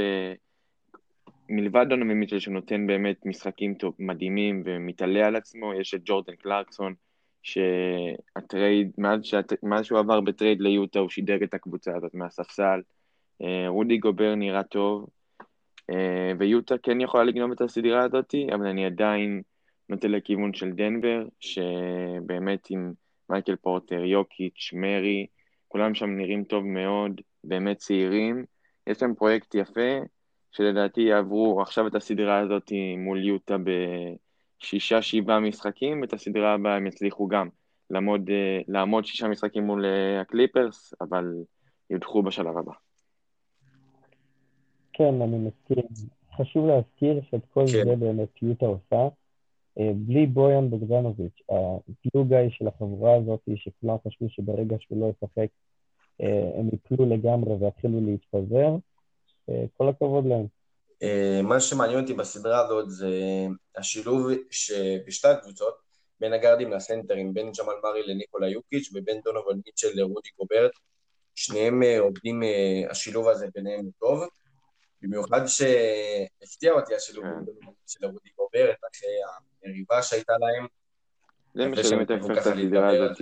מלבד 1.49 1.87
דונובי 1.89 2.15
מיטשל 2.15 2.39
שנותן 2.39 2.87
באמת 2.87 3.27
משחקים 3.27 3.75
טוב, 3.75 3.95
מדהימים 3.99 4.63
ומתעלה 4.65 5.27
על 5.27 5.37
עצמו, 5.37 5.75
יש 5.75 5.95
את 5.95 6.01
ג'ורדן 6.05 6.35
קלרקסון, 6.35 6.95
שה 7.43 7.92
trade, 7.92 8.91
מאז, 8.99 9.25
שאת, 9.25 9.53
מאז 9.63 9.85
שהוא 9.85 9.99
עבר 9.99 10.21
ב 10.21 10.27
trade 10.27 10.61
ליוטה 10.61 10.99
הוא 10.99 11.09
שידר 11.09 11.45
את 11.45 11.55
הקבוצה 11.55 11.97
הזאת 11.97 12.15
מהספסל. 12.15 12.81
אה, 13.43 13.69
רודי 13.69 13.99
גובר 13.99 14.35
נראה 14.35 14.63
טוב, 14.63 15.09
אה, 15.91 16.33
ויוטה 16.39 16.79
כן 16.79 17.01
יכולה 17.01 17.25
לגנוב 17.25 17.53
את 17.53 17.61
הסדרה 17.61 18.05
הזאת, 18.05 18.35
אבל 18.55 18.67
אני 18.67 18.87
עדיין 18.87 19.43
נוטה 19.89 20.09
לכיוון 20.09 20.55
של 20.55 20.73
דנבר, 20.73 21.25
שבאמת 21.41 22.71
עם 22.71 22.93
מייקל 23.31 23.57
פורטר, 23.57 24.05
יוקיץ', 24.05 24.71
מרי, 24.73 25.27
כולם 25.69 25.95
שם 25.95 26.11
נראים 26.11 26.45
טוב 26.45 26.65
מאוד, 26.65 27.21
באמת 27.45 27.77
צעירים. 27.77 28.45
יש 28.87 29.03
להם 29.03 29.15
פרויקט 29.15 29.55
יפה, 29.55 29.99
שלדעתי 30.51 31.01
יעברו 31.01 31.63
עכשיו 31.63 31.87
את 31.87 31.95
הסדרה 31.95 32.39
הזאת 32.39 32.73
מול 32.99 33.25
יוטה 33.25 33.57
בשישה, 33.59 35.03
שבעה 35.03 35.41
משחקים, 35.41 36.01
ואת 36.01 36.13
הסדרה 36.13 36.55
הבאה 36.55 36.77
הם 36.77 36.87
יצליחו 36.87 37.29
גם 37.29 37.49
לעמוד, 37.91 38.31
אה, 38.31 38.61
לעמוד 38.69 39.05
שישה 39.05 39.29
משחקים 39.29 39.63
מול 39.63 39.85
אה, 39.85 40.21
הקליפרס, 40.21 40.95
אבל 41.01 41.25
יודחו 41.91 42.23
בשלב 42.23 42.59
הבא. 42.59 42.73
כן, 44.93 45.23
אני 45.23 45.39
מסכים. 45.39 45.85
חשוב 46.37 46.67
להזכיר 46.67 47.21
שאת 47.31 47.41
כל 47.55 47.65
כן. 47.73 47.85
זה 47.85 47.97
באמת 47.97 48.43
יוטה 48.43 48.67
עושה. 48.67 49.09
אה, 49.79 49.93
בלי 49.95 50.27
בויאן 50.27 50.71
בוגדנוביץ', 50.71 51.41
הגלו 51.49 52.51
של 52.51 52.69
החבורה 52.69 53.17
הזאת, 53.17 53.41
שכולם 53.57 53.97
חשבו 54.07 54.29
שברגע 54.29 54.77
שהוא 54.81 55.01
לא 55.01 55.07
ישחק, 55.11 55.49
הם 56.59 56.69
יפלו 56.73 57.07
לגמרי 57.07 57.55
ויתחילו 57.55 58.01
להתפזר. 58.01 58.77
כל 59.77 59.89
הכבוד 59.89 60.27
להם. 60.27 60.47
אה, 61.03 61.41
מה 61.43 61.61
שמעניין 61.61 62.01
אותי 62.01 62.15
בסדרה 62.15 62.61
הזאת 62.61 62.91
זה 62.91 63.11
השילוב 63.77 64.27
שבשתי 64.51 65.29
הקבוצות, 65.29 65.75
בין 66.21 66.33
הגארדים 66.33 66.73
לסנטרים, 66.73 67.35
בין 67.35 67.53
ג'מאל 67.59 67.75
מארי 67.83 68.03
לניקולה 68.07 68.49
יוקיץ' 68.49 68.91
ובין 68.95 69.21
דונובל 69.25 69.55
מיטשל 69.67 69.89
לרודי 69.95 70.29
גוברט. 70.39 70.73
שניהם 71.35 71.83
אה, 71.83 72.01
עובדים, 72.01 72.43
אה, 72.43 72.91
השילוב 72.91 73.29
הזה 73.29 73.47
ביניהם 73.55 73.85
הוא 73.85 73.93
טוב. 73.99 74.29
במיוחד 75.03 75.41
שהפתיע 75.47 76.73
אותי 76.73 76.95
השילוב 76.95 77.25
כן. 77.25 77.31
מיטשל 77.67 77.99
לרודי 78.01 78.29
גוברט, 78.37 78.79
אחרי 78.93 79.11
המריבה 79.65 80.03
שהייתה 80.03 80.33
להם. 80.33 80.67
זה 81.55 81.69
מה 81.69 81.77
שבאמת 81.77 82.11
הופך 82.11 82.33
את 82.33 82.53
הסדרה 82.53 82.89
הזאת 82.89 83.19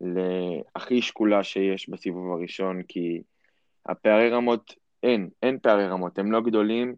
להכי 0.00 1.02
שקולה 1.02 1.44
שיש 1.44 1.88
בסיבוב 1.88 2.32
הראשון, 2.32 2.82
כי 2.88 3.22
הפערי 3.86 4.30
רמות 4.30 4.74
אין, 5.02 5.28
אין 5.42 5.58
פערי 5.62 5.86
רמות, 5.86 6.18
הם 6.18 6.32
לא 6.32 6.40
גדולים, 6.40 6.94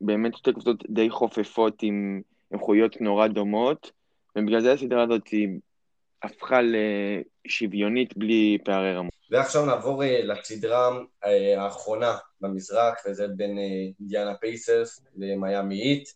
באמת 0.00 0.36
שתי 0.36 0.52
קבוצות 0.52 0.84
די 0.90 1.10
חופפות 1.10 1.82
עם 1.82 2.20
איכויות 2.52 3.00
נורא 3.00 3.26
דומות, 3.26 3.92
ובגלל 4.36 4.60
זה 4.60 4.72
הסדרה 4.72 5.02
הזאת 5.02 5.28
היא 5.28 5.48
הפכה 6.22 6.60
לשוויונית 6.62 8.16
בלי 8.16 8.58
פערי 8.64 8.94
רמות. 8.94 9.12
ועכשיו 9.30 9.66
נעבור 9.66 10.04
אה, 10.04 10.20
לסדרה 10.24 10.98
אה, 11.24 11.62
האחרונה 11.62 12.16
במזרח, 12.40 12.94
וזה 13.06 13.28
בין 13.28 13.58
אה, 13.58 13.64
אינדיאנה 14.00 14.34
פייסרס 14.34 15.06
למיאמי 15.16 15.82
איט. 15.82 16.08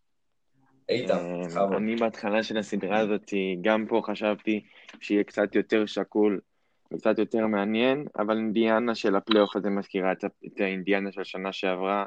איתן, 0.88 1.42
בכבוד. 1.46 1.72
אני 1.72 1.96
בהתחלה 1.96 2.42
של 2.42 2.58
הסדרה 2.58 2.98
הזאת, 2.98 3.32
גם 3.60 3.86
פה 3.88 4.02
חשבתי 4.04 4.64
שיהיה 5.00 5.24
קצת 5.24 5.54
יותר 5.54 5.86
שקול 5.86 6.40
וקצת 6.92 7.18
יותר 7.18 7.46
מעניין, 7.46 8.06
אבל 8.18 8.36
אינדיאנה 8.36 8.94
של 8.94 9.16
הפלייאוף 9.16 9.56
הזה 9.56 9.70
מזכירה 9.70 10.12
את 10.12 10.60
האינדיאנה 10.60 11.12
של 11.12 11.24
שנה 11.24 11.52
שעברה, 11.52 12.04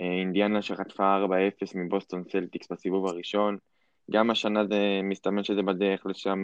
אה, 0.00 0.04
אינדיאנה 0.20 0.62
שחטפה 0.62 1.16
4-0 1.16 1.74
מבוסטון 1.74 2.24
סלטיקס 2.32 2.72
בסיבוב 2.72 3.06
הראשון, 3.06 3.58
גם 4.10 4.30
השנה 4.30 4.66
זה 4.66 5.00
מסתמן 5.02 5.44
שזה 5.44 5.62
בדרך 5.62 6.06
לשם, 6.06 6.42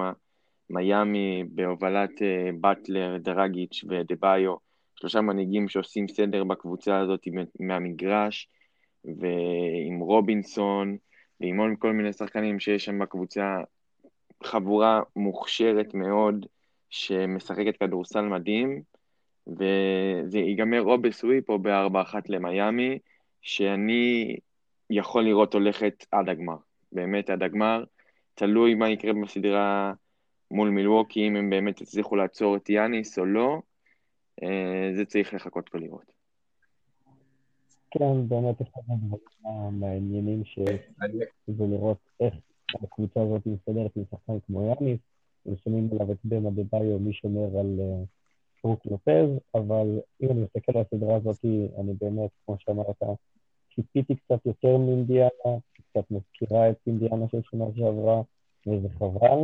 מיאמי 0.70 1.44
בהובלת 1.48 2.22
אה, 2.22 2.50
באטלר, 2.60 3.16
דרגיץ' 3.18 3.84
ואדבאיו, 3.88 4.54
שלושה 4.94 5.20
מנהיגים 5.20 5.68
שעושים 5.68 6.08
סדר 6.08 6.44
בקבוצה 6.44 6.98
הזאת 6.98 7.20
מהמגרש, 7.60 8.48
ועם 9.04 10.00
רובינסון, 10.00 10.96
ועם 11.40 11.76
כל 11.76 11.92
מיני 11.92 12.12
שחקנים 12.12 12.60
שיש 12.60 12.84
שם 12.84 12.98
בקבוצה, 12.98 13.56
חבורה 14.44 15.00
מוכשרת 15.16 15.94
מאוד, 15.94 16.46
שמשחקת 16.90 17.76
כדורסל 17.76 18.20
מדהים, 18.20 18.82
וזה 19.46 20.38
ייגמר 20.38 20.82
או 20.82 20.98
בסוויפ 20.98 21.48
או 21.48 21.58
בארבע 21.58 22.02
אחת 22.02 22.28
למיאמי, 22.28 22.98
שאני 23.42 24.36
יכול 24.90 25.24
לראות 25.24 25.54
הולכת 25.54 26.06
עד 26.12 26.28
הגמר. 26.28 26.56
באמת 26.92 27.30
עד 27.30 27.42
הגמר. 27.42 27.84
תלוי 28.34 28.74
מה 28.74 28.90
יקרה 28.90 29.12
בסדרה 29.12 29.92
מול 30.50 30.68
מילווקי, 30.68 31.28
אם 31.28 31.36
הם 31.36 31.50
באמת 31.50 31.80
יצליחו 31.80 32.16
לעצור 32.16 32.56
את 32.56 32.70
יאניס 32.70 33.18
או 33.18 33.24
לא, 33.24 33.60
אה, 34.42 34.90
זה 34.96 35.04
צריך 35.04 35.34
לחכות 35.34 35.70
ולראות. 35.74 36.12
כן, 37.90 38.28
באמת 38.28 38.62
אחד 38.62 38.80
הדברים 38.88 39.20
המעניינים 39.44 40.44
שזה 40.44 41.64
לראות 41.70 41.98
איך 42.20 42.34
הקבוצה 42.82 43.20
הזאת 43.20 43.46
מסתדרת 43.46 43.96
עם 43.96 44.02
שחקן 44.10 44.32
כמו 44.46 44.68
יאניס, 44.68 45.00
ושמים 45.46 45.88
עליו 45.92 46.12
את 46.12 46.18
באם 46.24 46.46
אדבאיו, 46.46 46.98
מי 46.98 47.12
שומר 47.12 47.58
על 47.58 47.80
אה, 47.80 48.02
ברוק 48.64 48.86
לופז, 48.86 49.38
אבל 49.54 50.00
אם 50.22 50.30
אני 50.30 50.40
מסתכל 50.40 50.72
על 50.78 50.84
הסדרה 50.84 51.16
הזאת, 51.16 51.44
אני 51.78 51.92
באמת, 52.00 52.30
כמו 52.46 52.56
שאמרת, 52.58 53.02
ציפיתי 53.74 54.14
קצת 54.16 54.46
יותר 54.46 54.76
מאינדיאנה, 54.76 55.58
קצת 55.72 56.10
מזכירה 56.10 56.70
את 56.70 56.76
אינדיאנה 56.86 57.28
של 57.30 57.40
שנה 57.50 57.64
שעברה, 57.76 58.22
וזה 58.66 58.88
חבל. 58.98 59.38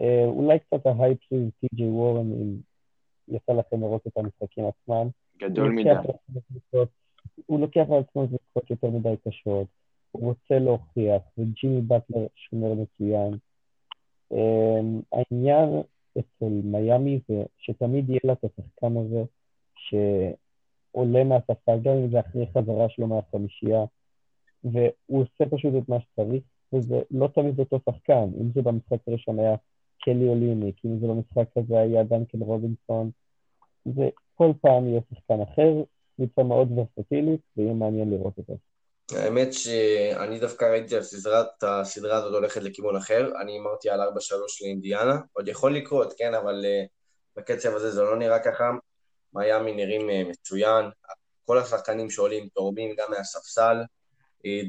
אה, 0.00 0.24
אולי 0.26 0.58
קצת 0.58 0.86
ההייפ 0.86 1.18
של 1.22 1.48
טי.ג'יי 1.60 1.88
וורן, 1.88 2.32
אם 2.32 2.56
יצא 3.28 3.52
לכם 3.52 3.80
לראות 3.80 4.06
את 4.06 4.16
המשחקים 4.16 4.64
עצמם. 4.66 5.08
גדול 5.38 5.70
מדי. 5.70 5.90
הוא 7.46 7.60
לוקח 7.60 7.84
על 7.90 7.98
עצמו 7.98 8.26
זריקות 8.26 8.70
יותר 8.70 8.90
מדי 8.90 9.14
קשות, 9.28 9.66
הוא 10.10 10.22
רוצה 10.24 10.58
להוכיח, 10.58 11.22
וג'ימי 11.38 11.80
באטלר 11.80 12.26
שומר 12.34 12.74
מצוין. 12.74 13.38
אמ, 14.32 15.00
העניין 15.12 15.82
אצל 16.18 16.50
מיאמי 16.64 17.20
זה 17.28 17.42
שתמיד 17.58 18.10
יהיה 18.10 18.20
לה 18.24 18.32
את 18.32 18.44
השחקן 18.44 18.96
הזה 18.96 19.24
שעולה 19.76 21.24
מהספסל, 21.24 21.78
גם 21.82 21.92
אם 21.92 22.10
זה 22.10 22.20
אחרי 22.20 22.46
חזרה 22.46 22.88
שלו 22.88 23.06
מהחמישייה, 23.06 23.84
והוא 24.64 24.90
עושה 25.08 25.50
פשוט 25.50 25.74
את 25.82 25.88
מה 25.88 26.00
שצריך, 26.00 26.42
וזה 26.72 27.02
לא 27.10 27.28
תמיד 27.34 27.58
אותו 27.58 27.80
שחקן. 27.90 28.28
אם 28.40 28.50
זה 28.54 28.62
במשחק 28.62 28.98
הראשון 29.06 29.38
היה 29.38 29.54
קלי 30.02 30.28
אוליניק, 30.28 30.84
אם 30.84 30.98
זה 30.98 31.06
במשחק 31.06 31.56
הזה 31.56 31.80
היה 31.80 32.04
דנקן 32.04 32.42
רובינסון, 32.42 33.10
זה 33.84 34.08
כל 34.34 34.52
פעם 34.60 34.86
יהיה 34.86 35.00
שחקן 35.10 35.40
אחר, 35.40 35.82
קבוצה 36.16 36.42
מאוד 36.42 36.78
ורסטילית, 36.78 37.40
ויהיה 37.56 37.74
מעניין 37.74 38.10
לראות 38.10 38.34
זה. 38.46 38.54
האמת 39.16 39.52
שאני 39.52 40.38
דווקא 40.38 40.64
ראיתי 40.64 40.96
על 40.96 41.02
סדרת, 41.02 41.62
הסדרה 41.62 42.16
הזאת 42.16 42.34
הולכת 42.34 42.62
לכיוון 42.62 42.96
אחר, 42.96 43.30
אני 43.42 43.58
אמרתי 43.58 43.90
על 43.90 44.00
4-3 44.00 44.02
לאינדיאנה, 44.62 45.16
עוד 45.32 45.48
יכול 45.48 45.76
לקרות, 45.76 46.14
כן, 46.18 46.34
אבל 46.34 46.64
uh, 46.64 46.88
בקצב 47.36 47.74
הזה 47.74 47.90
זה 47.90 48.02
לא 48.02 48.16
נראה 48.16 48.38
ככה, 48.38 48.70
מיאמי 49.34 49.72
נראים 49.72 50.08
uh, 50.08 50.28
מצוין, 50.28 50.84
כל 51.44 51.58
השחקנים 51.58 52.10
שעולים 52.10 52.48
תורמים 52.48 52.94
גם 52.98 53.10
מהספסל, 53.10 53.76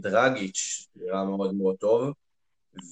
דרגיץ' 0.01 0.87
נראה 0.95 1.23
מאוד 1.23 1.53
מאוד 1.53 1.75
טוב, 1.75 2.13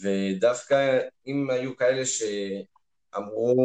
ודווקא 0.01 0.99
אם 1.27 1.49
היו 1.49 1.77
כאלה 1.77 2.01
שאמרו 2.05 3.55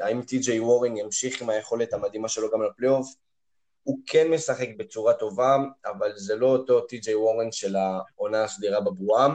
האם 0.00 0.22
טי.ג'יי 0.22 0.60
וורן 0.60 0.96
ימשיך 0.96 1.42
עם 1.42 1.50
היכולת 1.50 1.92
המדהימה 1.92 2.28
שלו 2.28 2.50
גם 2.50 2.62
לפלייאוף, 2.62 3.14
הוא 3.88 3.98
כן 4.06 4.30
משחק 4.30 4.68
בצורה 4.76 5.14
טובה, 5.14 5.56
אבל 5.86 6.12
זה 6.16 6.36
לא 6.36 6.46
אותו 6.46 6.80
טי.ג'יי 6.80 7.14
וורן 7.14 7.52
של 7.52 7.76
העונה 7.76 8.44
הסדירה 8.44 8.80
בבועה, 8.80 9.34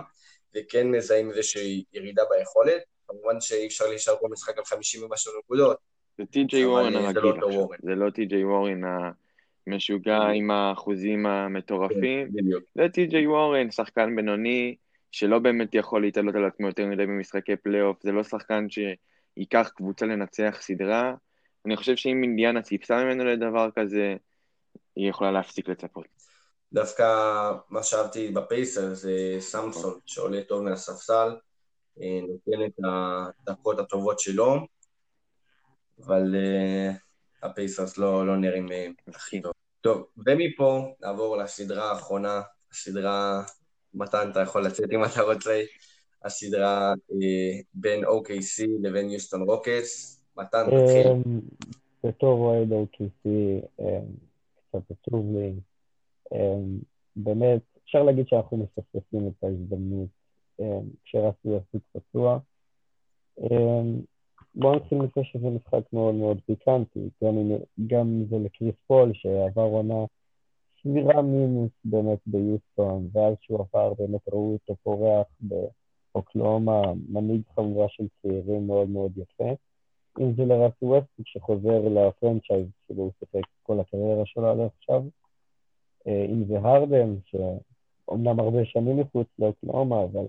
וכן 0.56 0.88
מזהים 0.88 1.30
איזושהי 1.30 1.84
ירידה 1.94 2.24
ביכולת. 2.30 2.82
כמובן 3.08 3.42
שאי 3.42 3.68
אפשר 3.68 3.86
להישאר 3.88 4.16
כל 4.20 4.28
משחק 4.32 4.58
על 4.58 4.66
50 4.66 5.04
ומשהו 5.04 5.34
נקודות. 5.40 5.78
זה 6.18 6.26
טי.ג'יי 6.26 6.66
וורן 6.66 6.96
הרגיל 6.96 7.32
עכשיו, 7.32 7.68
זה 7.84 7.96
לא 7.96 8.10
טי.ג'יי 8.10 8.46
וורן 8.46 8.82
המשוגע 9.68 10.18
עם 10.18 10.52
האחוזים 10.52 11.26
המטורפים. 11.26 12.30
זה 12.76 12.90
טי.ג'יי 12.94 13.28
וורן, 13.28 13.72
שחקן 13.72 14.16
בינוני, 14.16 14.76
שלא 15.12 15.40
באמת 15.40 15.76
יכול 15.76 16.02
להתעלות 16.02 16.36
על 16.36 16.46
עצמו 16.46 16.68
יותר 16.68 16.86
מדי 16.86 17.06
במשחקי 17.06 17.56
פלייאוף, 17.56 17.98
זה 18.04 18.12
לא 18.12 18.24
שחקן 18.24 18.68
שייקח 18.70 19.72
קבוצה 19.76 20.06
לנצח 20.06 20.58
סדרה. 20.62 21.14
אני 21.66 21.76
חושב 21.76 21.96
שאם 21.96 22.24
אינדיאנה 22.24 22.62
ציפסה 22.62 23.04
ממנו 23.04 23.26
לדבר 23.26 23.70
כזה, 23.76 24.16
היא 24.96 25.10
יכולה 25.10 25.32
להפסיק 25.32 25.68
לצפות. 25.68 26.06
דווקא 26.74 27.06
מה 27.70 27.84
שאהבתי 27.84 28.32
בפייסר 28.32 28.94
זה 28.94 29.38
סמסון, 29.40 30.00
שעולה 30.06 30.44
טוב 30.44 30.62
מהספסל, 30.62 31.36
אה, 32.02 32.20
נותן 32.22 32.66
את 32.66 32.80
הדקות 32.84 33.80
הטובות 33.80 34.20
שלו, 34.20 34.56
אבל 36.06 36.36
uh, 36.36 36.96
הפייסרס 37.44 37.98
לא, 37.98 38.28
לא 38.28 38.38
נראים 38.38 38.72
אה, 38.72 38.88
הכי 39.08 39.42
טוב. 39.42 39.52
טוב, 39.82 40.06
ומפה 40.28 40.94
נעבור 41.02 41.38
לסדרה 41.38 41.92
האחרונה, 41.92 42.42
הסדרה, 42.72 43.44
מתן 43.94 44.32
אתה 44.32 44.42
יכול 44.42 44.66
לצאת 44.66 44.92
אם 44.92 45.04
אתה 45.06 45.22
רוצה, 45.22 45.62
הסדרה 46.24 46.94
בין 47.74 48.04
OKC 48.06 48.64
לבין 48.82 49.10
יוסטון 49.10 49.42
רוקטס. 49.42 50.24
מתן, 50.38 50.66
תתחיל. 50.66 51.34
בתור 52.04 52.40
אוהד 52.40 52.70
OKC, 52.72 53.30
קצת 54.74 54.92
עצוב 54.92 55.36
לי. 55.36 55.54
באמת, 57.16 57.62
אפשר 57.84 58.04
להגיד 58.04 58.28
שאנחנו 58.28 58.58
מפספסים 58.58 59.28
את 59.28 59.44
ההזדמנות 59.44 60.10
כשרצו 61.04 61.56
יחזיק 61.56 61.84
פצוע. 61.92 62.40
בואו 64.56 64.76
נתחיל 64.76 64.98
מזה 64.98 65.24
שזה 65.24 65.50
משחק 65.50 65.94
מאוד 65.94 66.16
מאוד 66.16 66.38
פיקנטי, 66.46 67.10
גם 67.24 67.36
גם 67.88 68.24
זה 68.30 68.38
לקריס 68.38 68.76
פול 68.88 69.12
שעבר 69.14 69.62
עונה 69.62 70.06
סבירה 70.82 71.22
מינוס 71.22 71.72
באמת 71.86 72.20
ביוסטון, 72.26 73.10
ואז 73.14 73.36
שהוא 73.42 73.60
עבר 73.60 73.94
באמת 73.94 74.22
ראו 74.32 74.54
אותו 74.54 74.76
פורח 74.84 75.28
באוקלהומה, 75.40 76.82
מנהיג 77.10 77.42
חבורה 77.56 77.90
של 77.90 78.08
צעירים 78.22 78.68
מאוד 78.68 78.90
מאוד 78.90 79.18
יפה. 79.18 79.54
אם 80.20 80.34
זה 80.34 80.46
לרסי 80.46 80.86
ווסטבוק 80.86 81.28
שחוזר 81.28 81.80
לפרנצ'ייז 81.90 82.68
שבו 82.88 83.02
הוא 83.02 83.12
שיחק 83.20 83.48
כל 83.64 83.80
הקריירה 83.80 84.26
שלו 84.26 84.48
עד 84.48 84.58
עכשיו, 84.60 85.04
אה, 86.08 86.26
אם 86.30 86.46
זה 86.46 86.58
הרדן, 86.60 87.16
שאומנם 87.26 88.40
הרבה 88.40 88.66
שנים 88.66 89.00
מחוץ 89.00 89.28
לאוקלאומה, 89.40 90.04
אבל 90.04 90.26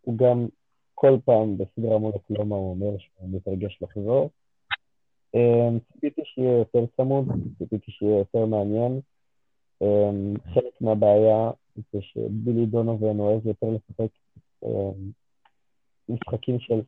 הוא 0.00 0.18
גם 0.18 0.46
כל 0.94 1.18
פעם 1.24 1.58
בסדרה 1.58 1.98
מול 1.98 2.12
אוקלאומה 2.12 2.56
הוא 2.56 2.70
אומר 2.70 2.98
שהוא 2.98 3.28
מתרגש 3.32 3.78
לחזור. 3.82 4.30
אה, 5.34 5.68
ציפיתי 5.92 6.22
שיהיה 6.24 6.58
יותר 6.58 6.86
צמוד, 6.96 7.28
ציפיתי 7.58 7.92
שיהיה 7.92 8.18
יותר 8.18 8.46
מעניין. 8.46 9.00
אה, 9.82 10.10
חלק 10.54 10.80
מהבעיה 10.80 11.50
זה 11.92 11.98
שבילי 12.00 12.66
דונובן 12.66 13.20
אוהב 13.20 13.46
יותר 13.46 13.66
לשחק 13.66 14.10
משחקים 16.08 16.60
של 16.60 16.80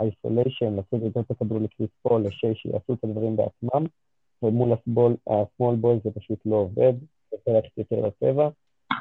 איסוליישן, 0.00 0.76
לתת 0.76 1.02
יותר 1.04 1.20
את 1.20 1.30
הכדור 1.30 1.58
לקריס 1.58 1.90
פול, 2.02 2.26
לשי 2.26 2.54
שיעשו 2.54 2.92
את 2.92 3.04
הדברים 3.04 3.36
בעצמם, 3.36 3.86
ומול 4.42 4.72
ה-small 4.72 5.76
ball 5.82 6.04
זה 6.04 6.10
פשוט 6.10 6.38
לא 6.46 6.56
עובד, 6.56 6.92
צריך 7.30 7.42
ללכת 7.46 7.78
יותר 7.78 7.96
לטבע. 8.06 8.48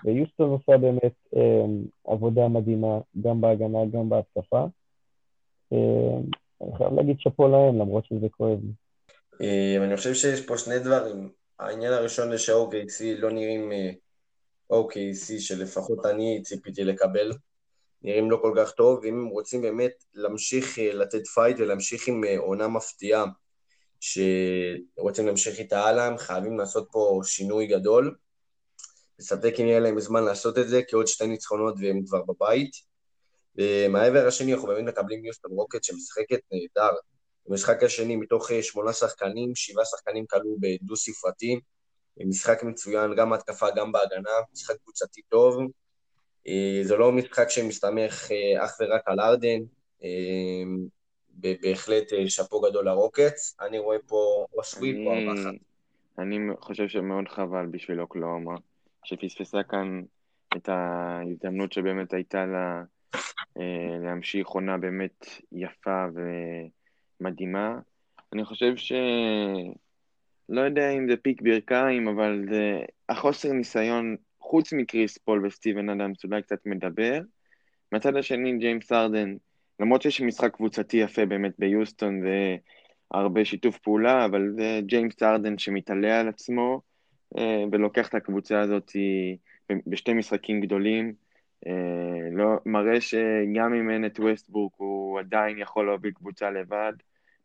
ויוסטון 0.06 0.50
עושה 0.50 0.78
באמת 0.78 1.14
אה, 1.36 1.66
עבודה 2.08 2.48
מדהימה, 2.48 3.00
גם 3.22 3.42
בהגנה, 3.42 3.86
גם 3.86 4.10
בהתקפה. 4.10 4.66
אה, 5.74 6.18
אני 6.62 6.78
חייב 6.78 6.94
להגיד 6.94 7.16
שאפו 7.20 7.48
להם, 7.48 7.80
למרות 7.80 8.06
שזה 8.06 8.30
כואב 8.30 8.60
לי. 8.64 8.72
אה, 9.42 9.86
אני 9.86 9.98
חושב 9.98 10.14
שיש 10.14 10.46
פה 10.46 10.58
שני 10.58 10.80
דברים. 10.80 11.30
העניין 11.60 11.94
הראשון 11.94 12.32
זה 12.32 12.38
שה-OKC 12.38 13.04
לא 13.18 13.32
נראים 13.32 13.72
אה, 13.72 13.92
OKC 14.72 15.40
שלפחות 15.40 16.06
אני 16.06 16.42
ציפיתי 16.42 16.84
לקבל. 16.84 17.32
נראים 18.04 18.32
לא 18.32 18.38
כל 18.42 18.54
כך 18.58 18.72
טוב, 18.72 19.00
ואם 19.04 19.14
הם 19.14 19.28
רוצים 19.28 19.62
באמת 19.62 19.92
להמשיך 20.14 20.80
אה, 20.80 20.94
לתת 20.94 21.28
fight 21.28 21.58
ולהמשיך 21.60 22.08
עם 22.08 22.24
אה, 22.24 22.38
עונה 22.38 22.68
מפתיעה 22.68 23.26
שרוצים 24.00 25.26
להמשיך 25.26 25.60
איתה 25.60 25.82
הלאה, 25.86 26.06
הם 26.06 26.18
חייבים 26.18 26.58
לעשות 26.60 26.88
פה 26.92 27.22
שינוי 27.24 27.68
גדול. 27.68 28.16
בספק 29.20 29.54
אם 29.60 29.66
יהיה 29.66 29.80
להם 29.80 30.00
זמן 30.00 30.24
לעשות 30.24 30.58
את 30.58 30.70
זה, 30.70 30.82
כי 30.88 30.96
עוד 30.96 31.08
שתי 31.08 31.28
ניצחונות 31.28 31.76
והם 31.80 32.04
כבר 32.06 32.22
בבית. 32.22 32.72
ומהעבר 33.56 34.28
השני 34.28 34.54
אנחנו 34.54 34.68
באמת 34.68 34.94
מקבלים 34.94 35.26
יוסטון 35.26 35.52
רוקטס 35.52 35.84
שמשחקת 35.84 36.40
נהדר. 36.52 36.96
במשחק 37.48 37.84
השני 37.84 38.16
מתוך 38.16 38.52
אה, 38.52 38.64
שמונה 38.64 38.94
שחקנים, 38.94 39.56
שבעה 39.56 39.86
שחקנים 39.86 40.26
כלו 40.26 40.58
בדו-ספרתי. 40.60 41.60
משחק 42.28 42.64
מצוין, 42.64 43.16
גם 43.16 43.30
בהתקפה, 43.30 43.68
גם 43.76 43.92
בהגנה, 43.92 44.32
משחק 44.54 44.76
קבוצתי 44.84 45.22
טוב. 45.30 45.58
אה, 46.48 46.80
זה 46.84 46.98
לא 46.98 47.12
משחק 47.12 47.50
שמסתמך 47.50 48.32
אה, 48.32 48.66
אך 48.66 48.78
ורק 48.82 49.02
על 49.06 49.20
ארדן, 49.20 49.60
אה, 50.04 50.10
בהחלט 51.30 52.12
שאפו 52.28 52.62
גדול 52.62 52.86
לרוקטס, 52.86 53.58
אני 53.62 53.80
רואה 53.80 53.98
פה 54.08 54.46
או 54.54 54.64
סוויפ 54.64 54.98
או 55.08 55.14
ארבע 55.14 55.34
אחת. 55.34 55.54
אני 56.20 56.38
חושב 56.60 56.88
שמאוד 56.88 57.28
חבל 57.28 57.66
בשביל 57.72 58.02
אוקלאומה, 58.02 58.56
שפספסה 59.04 59.64
כאן 59.64 60.02
את 60.58 60.70
ההזדמנות 60.70 61.74
שבאמת 61.74 62.14
הייתה 62.14 62.46
לה 62.46 62.84
להמשיך 64.04 64.48
עונה 64.48 64.78
באמת 64.78 65.26
יפה 65.52 66.06
ומדהימה. 67.20 67.80
אני 68.34 68.46
חושב 68.46 68.78
ש... 68.78 68.94
לא 70.50 70.62
יודע 70.62 70.90
אם 70.90 71.10
זה 71.10 71.18
פיק 71.18 71.42
ברכיים, 71.42 72.08
אבל 72.08 72.46
זה 72.50 72.80
החוסר 73.10 73.52
ניסיון 73.52 74.16
חוץ 74.44 74.74
מקריס 74.74 75.18
פול 75.18 75.46
וסטיבן 75.46 75.90
אדמס, 75.90 76.24
אולי 76.24 76.42
קצת 76.42 76.60
מדבר. 76.66 77.22
מהצד 77.92 78.16
השני, 78.16 78.58
ג'יימס 78.58 78.92
הארדן, 78.92 79.36
למרות 79.80 80.02
שיש 80.02 80.22
משחק 80.22 80.56
קבוצתי 80.56 80.98
יפה 80.98 81.26
באמת 81.26 81.52
ביוסטון 81.60 82.22
והרבה 83.14 83.46
שיתוף 83.46 83.78
פעולה, 83.78 84.26
אבל 84.26 84.52
זה 84.56 84.80
ג'יימס 84.86 85.24
הארדן 85.24 85.58
שמתעלה 85.58 86.20
על 86.20 86.28
עצמו 86.28 86.82
אה, 87.38 87.64
ולוקח 87.72 88.08
את 88.08 88.16
הקבוצה 88.16 88.60
הזאת 88.60 88.92
בשתי 89.88 90.14
משחקים 90.14 90.62
גדולים. 90.62 91.14
אה, 91.68 92.30
לא, 92.32 92.60
מראה 92.66 93.02
שגם 93.02 93.74
אם 93.74 93.90
אין 93.90 94.06
את 94.06 94.20
ווסטברוק 94.20 94.74
הוא 94.78 95.20
עדיין 95.20 95.60
יכול 95.60 95.86
להוביל 95.86 96.12
קבוצה 96.12 96.52
לבד. 96.52 96.94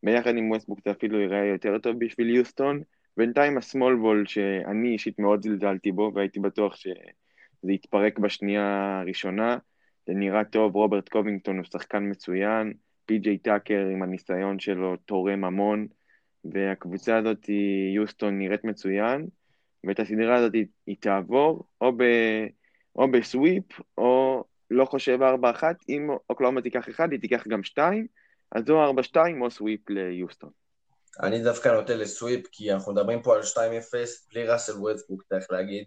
ביחד 0.03 0.37
עם 0.37 0.51
ווסטברוק 0.51 0.79
זה 0.85 0.91
אפילו 0.91 1.21
ייראה 1.21 1.45
יותר 1.45 1.79
טוב 1.79 1.99
בשביל 1.99 2.31
יוסטון. 2.31 2.83
בינתיים 3.19 3.59
ה 3.59 3.65
small 3.65 3.97
ball 3.97 4.27
שאני 4.27 4.89
אישית 4.89 5.19
מאוד 5.19 5.43
זלזלתי 5.43 5.93
בו 5.93 6.13
והייתי 6.15 6.41
בטוח 6.41 6.77
שזה 6.77 7.73
יתפרק 7.73 8.19
בשנייה 8.19 8.99
הראשונה. 9.01 9.57
זה 10.07 10.13
נראה 10.15 10.45
טוב, 10.45 10.75
רוברט 10.75 11.09
קובינגטון 11.09 11.57
הוא 11.57 11.65
שחקן 11.65 12.11
מצוין, 12.11 12.73
פי.ג'יי 13.07 13.39
טאקר 13.39 13.87
עם 13.93 14.03
הניסיון 14.03 14.59
שלו 14.59 14.97
תורם 14.97 15.45
המון, 15.45 15.87
והקבוצה 16.45 17.17
הזאת, 17.17 17.47
יוסטון, 17.95 18.39
נראית 18.39 18.65
מצוין, 18.65 19.27
ואת 19.85 20.01
הסדרה 20.01 20.37
הזאת 20.37 20.55
היא, 20.55 20.67
היא 20.87 20.97
תעבור 21.01 21.65
או, 21.81 21.93
ב, 21.97 22.03
או 22.97 23.11
ב 23.11 23.19
sweep, 23.19 23.65
או 23.99 24.45
לא 24.71 24.85
חושב 24.85 25.19
4-1, 25.43 25.63
אם 25.89 26.09
אוקלהומה 26.31 26.63
תיקח 26.63 26.89
1, 26.89 27.11
היא 27.11 27.21
תיקח 27.21 27.47
גם 27.49 27.63
2, 27.63 28.07
אז 28.53 28.71
או 28.71 28.93
4-2 29.15 29.17
או 29.41 29.51
sweep 29.51 29.91
ליוסטון. 29.91 30.51
אני 31.23 31.43
דווקא 31.43 31.69
נוטה 31.69 31.95
ל 31.95 32.02
sweep, 32.02 32.47
כי 32.53 32.73
אנחנו 32.73 32.93
מדברים 32.93 33.23
פה 33.23 33.37
על 33.37 33.43
2-0, 33.43 33.57
בלי 34.33 34.47
ראסל 34.47 34.73
ווסטברוק, 34.73 35.23
צריך 35.23 35.51
להגיד. 35.51 35.85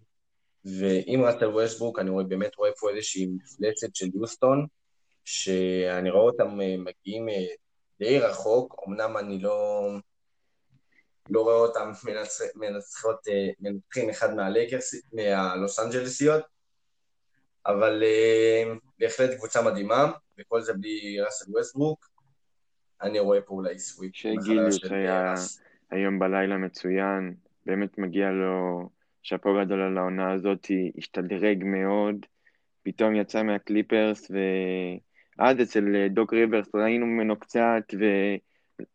ועם 0.66 1.24
ראסל 1.24 1.46
ווסטברוק, 1.46 2.00
אני 2.00 2.10
רואה, 2.10 2.24
באמת 2.24 2.56
רואה 2.56 2.72
פה 2.80 2.90
איזושהי 2.90 3.26
מפלצת 3.26 3.96
של 3.96 4.08
יוסטון, 4.14 4.68
שאני 5.26 6.10
רואה 6.10 6.24
אותם 6.24 6.62
אה, 6.62 6.76
מגיעים 6.78 7.30
אה, 7.30 7.46
די 8.00 8.20
רחוק, 8.20 8.84
אמנם 8.88 9.18
אני 9.18 9.40
לא, 9.40 9.88
לא 11.30 11.42
רואה 11.42 11.56
אותם 11.56 11.92
מנצח, 12.04 12.46
מנצחות, 12.56 13.28
אה, 13.28 13.48
מנצחים 13.60 14.10
אחד 14.10 14.34
מהלייקרס, 14.34 14.96
מהלוס 15.14 15.80
אנג'לסיות, 15.80 16.44
אבל 17.66 18.04
בהחלט 19.00 19.38
קבוצה 19.38 19.62
מדהימה, 19.62 20.12
וכל 20.40 20.62
זה 20.62 20.74
בלי 20.74 21.20
ראסל 21.20 21.46
ווסטברוק. 21.52 22.11
אני 23.02 23.20
רואה 23.20 23.42
פה 23.42 23.54
אולי 23.54 23.80
sweep. 23.80 24.16
שיי 24.16 24.46
גילג'ס 24.46 24.92
היה 24.92 25.34
היום 25.92 26.20
בלילה 26.20 26.58
מצוין, 26.58 27.34
באמת 27.66 27.98
מגיע 27.98 28.32
לו 28.32 28.90
שאפו 29.24 29.56
גדול 29.62 29.82
על 29.82 29.98
העונה 29.98 30.32
הזאת, 30.32 30.68
השתדרג 30.98 31.64
מאוד, 31.64 32.26
פתאום 32.84 33.16
יצא 33.16 33.44
מהקליפרס, 33.44 34.32
ואז 35.38 35.62
אצל 35.62 36.08
דוק 36.08 36.34
ריברס 36.34 36.76
ראינו 36.76 37.06
ממנו 37.06 37.40
קצת, 37.40 37.84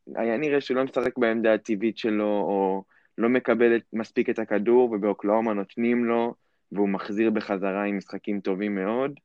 והיה 0.09 0.37
נראה 0.37 0.61
שהוא 0.61 0.77
לא 0.77 0.85
משחק 0.85 1.19
בעמדה 1.19 1.55
הטבעית 1.55 1.99
שלו, 1.99 2.25
או 2.25 2.85
לא 3.19 3.29
מקבל 3.29 3.81
מספיק 3.93 4.31
את 4.31 4.39
הכדור, 4.39 4.91
ובאוקלאומה 4.91 5.53
נותנים 5.53 6.05
לו, 6.05 6.35
והוא 6.73 6.89
מחזיר 6.89 7.31
בחזרה 7.31 7.85
עם 7.85 7.97
משחקים 7.97 8.41
טובים 8.41 8.75
מאוד. 8.75 9.21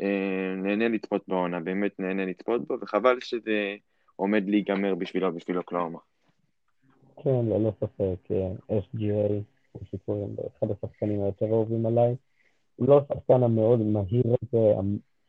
אה, 0.00 0.54
נהנה 0.56 0.88
לצפות 0.88 1.22
בעונה, 1.28 1.60
באמת 1.60 1.92
נהנה 1.98 2.24
לצפות 2.24 2.68
בו, 2.68 2.76
וחבל 2.80 3.20
שזה 3.20 3.76
עומד 4.16 4.48
להיגמר 4.48 4.94
בשבילו, 4.94 5.34
בשביל 5.34 5.58
אוקלאומה. 5.58 5.98
כן, 7.22 7.46
ללא 7.46 7.72
ספק, 7.80 8.30
אה, 8.30 8.52
SGA 8.78 9.42
הוא 9.72 9.82
סיפור 9.90 10.28
אחד 10.58 10.70
השחקנים 10.70 11.22
היותר 11.22 11.46
אהובים 11.46 11.86
עליי. 11.86 12.16
הוא 12.76 12.88
לא 12.88 12.98
השחקן 12.98 13.42
המאוד 13.42 13.80
מהיר 13.80 14.24
הזה, 14.42 14.74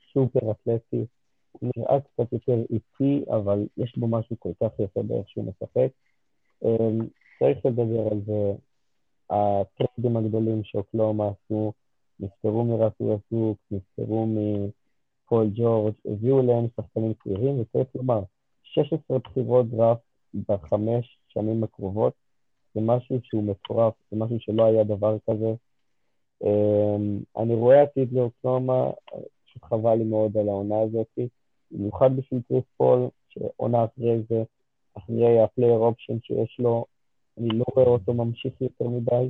הסופר 0.10 0.52
אתלטי, 0.52 1.06
הוא 1.52 1.72
נראה 1.78 2.00
קצת 2.00 2.34
יותר 2.34 2.62
איטי, 2.70 3.26
אבל 3.30 3.68
יש 3.78 3.98
בו 3.98 4.08
משהו 4.08 4.36
כל 4.40 4.52
כך 4.62 4.80
יפה 4.80 5.04
באיך 5.04 5.30
שהוא 5.30 5.46
משחק. 5.46 5.90
אה, 6.66 7.06
צריך 7.40 7.66
לדבר 7.66 8.08
על 8.12 8.22
זה, 8.26 8.54
הטרנדים 9.30 10.18
הגדולים 10.18 10.64
שאוקלאומה 10.64 11.30
עשו, 11.30 11.74
נפטרו 12.20 12.66
מרפי 12.66 13.04
וסוק, 13.04 13.58
נפטרו 13.72 14.28
מפול 14.28 15.50
ג'ורג', 15.56 15.94
הביאו 16.06 16.42
להם 16.42 16.68
שחקנים 16.76 17.14
צעירים, 17.24 17.60
וצריך 17.60 17.88
לומר, 17.96 18.24
16 18.76 19.20
בחירות 19.20 19.70
דראפט 19.70 20.02
בחמש 20.50 21.18
שנים 21.28 21.64
הקרובות, 21.64 22.14
זה 22.74 22.82
משהו 22.82 23.20
שהוא 23.24 23.44
מטורף, 23.44 23.94
זה 24.12 24.18
משהו 24.18 24.40
שלא 24.40 24.66
היה 24.66 24.84
דבר 24.84 25.18
כזה. 25.30 25.54
אמ, 26.44 27.20
אני 27.38 27.54
רואה 27.54 27.82
עתיד 27.82 28.14
לאוקלהומה, 28.14 28.92
פשוט 29.46 29.64
חבל 29.64 29.96
לי 29.96 30.04
מאוד 30.04 30.38
על 30.38 30.50
העונה 30.50 30.82
הזאת, 30.82 31.08
במיוחד 31.72 32.16
בשביל 32.16 32.42
קריס 32.48 32.64
פול, 32.78 33.10
שעונה 33.30 33.86
אחרי 33.86 34.22
זה, 34.30 34.44
אחרי 34.98 35.40
ה 35.44 35.49
player 35.49 35.78
option 35.78 36.18
שיש 36.22 36.60
לו, 36.60 36.86
אני 37.38 37.48
לא 37.48 37.66
רואה 37.76 37.88
אותו 37.88 38.14
ממשיך 38.14 38.62
יותר 38.62 38.88
מדי. 38.88 39.30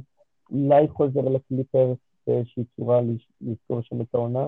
אולי 0.52 0.88
חוזר 0.88 1.22
לקליפרס 1.22 1.98
באיזושהי 2.28 2.64
צורה 2.76 3.02
לזכור 3.42 3.82
שם 3.82 4.02
את 4.02 4.16
העונה, 4.16 4.48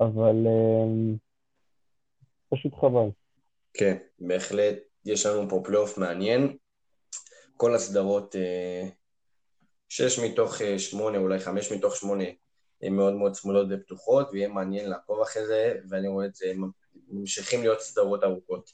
אבל 0.00 0.46
אמ, 0.46 1.16
פשוט 2.48 2.74
חבל. 2.74 3.08
כן, 3.74 3.96
בהחלט 4.18 4.76
יש 5.04 5.26
לנו 5.26 5.48
פה 5.48 5.62
פלייאוף 5.64 5.98
מעניין. 5.98 6.56
כל 7.56 7.74
הסדרות, 7.74 8.36
אה, 8.36 8.88
שש 9.88 10.18
מתוך 10.18 10.62
אה, 10.62 10.78
שמונה, 10.78 11.18
אולי 11.18 11.38
חמש 11.38 11.72
מתוך 11.72 11.96
שמונה, 11.96 12.24
הן 12.82 12.92
מאוד 12.92 13.14
מאוד 13.14 13.32
צמודות 13.32 13.66
ופתוחות, 13.70 14.28
ויהיה 14.32 14.48
מעניין 14.48 14.90
לעקוב 14.90 15.20
אחרי 15.20 15.46
זה, 15.46 15.74
ואני 15.88 16.08
רואה 16.08 16.26
את 16.26 16.34
זה, 16.34 16.52
ממשיכים 17.08 17.60
להיות 17.62 17.80
סדרות 17.80 18.24
ארוכות. 18.24 18.70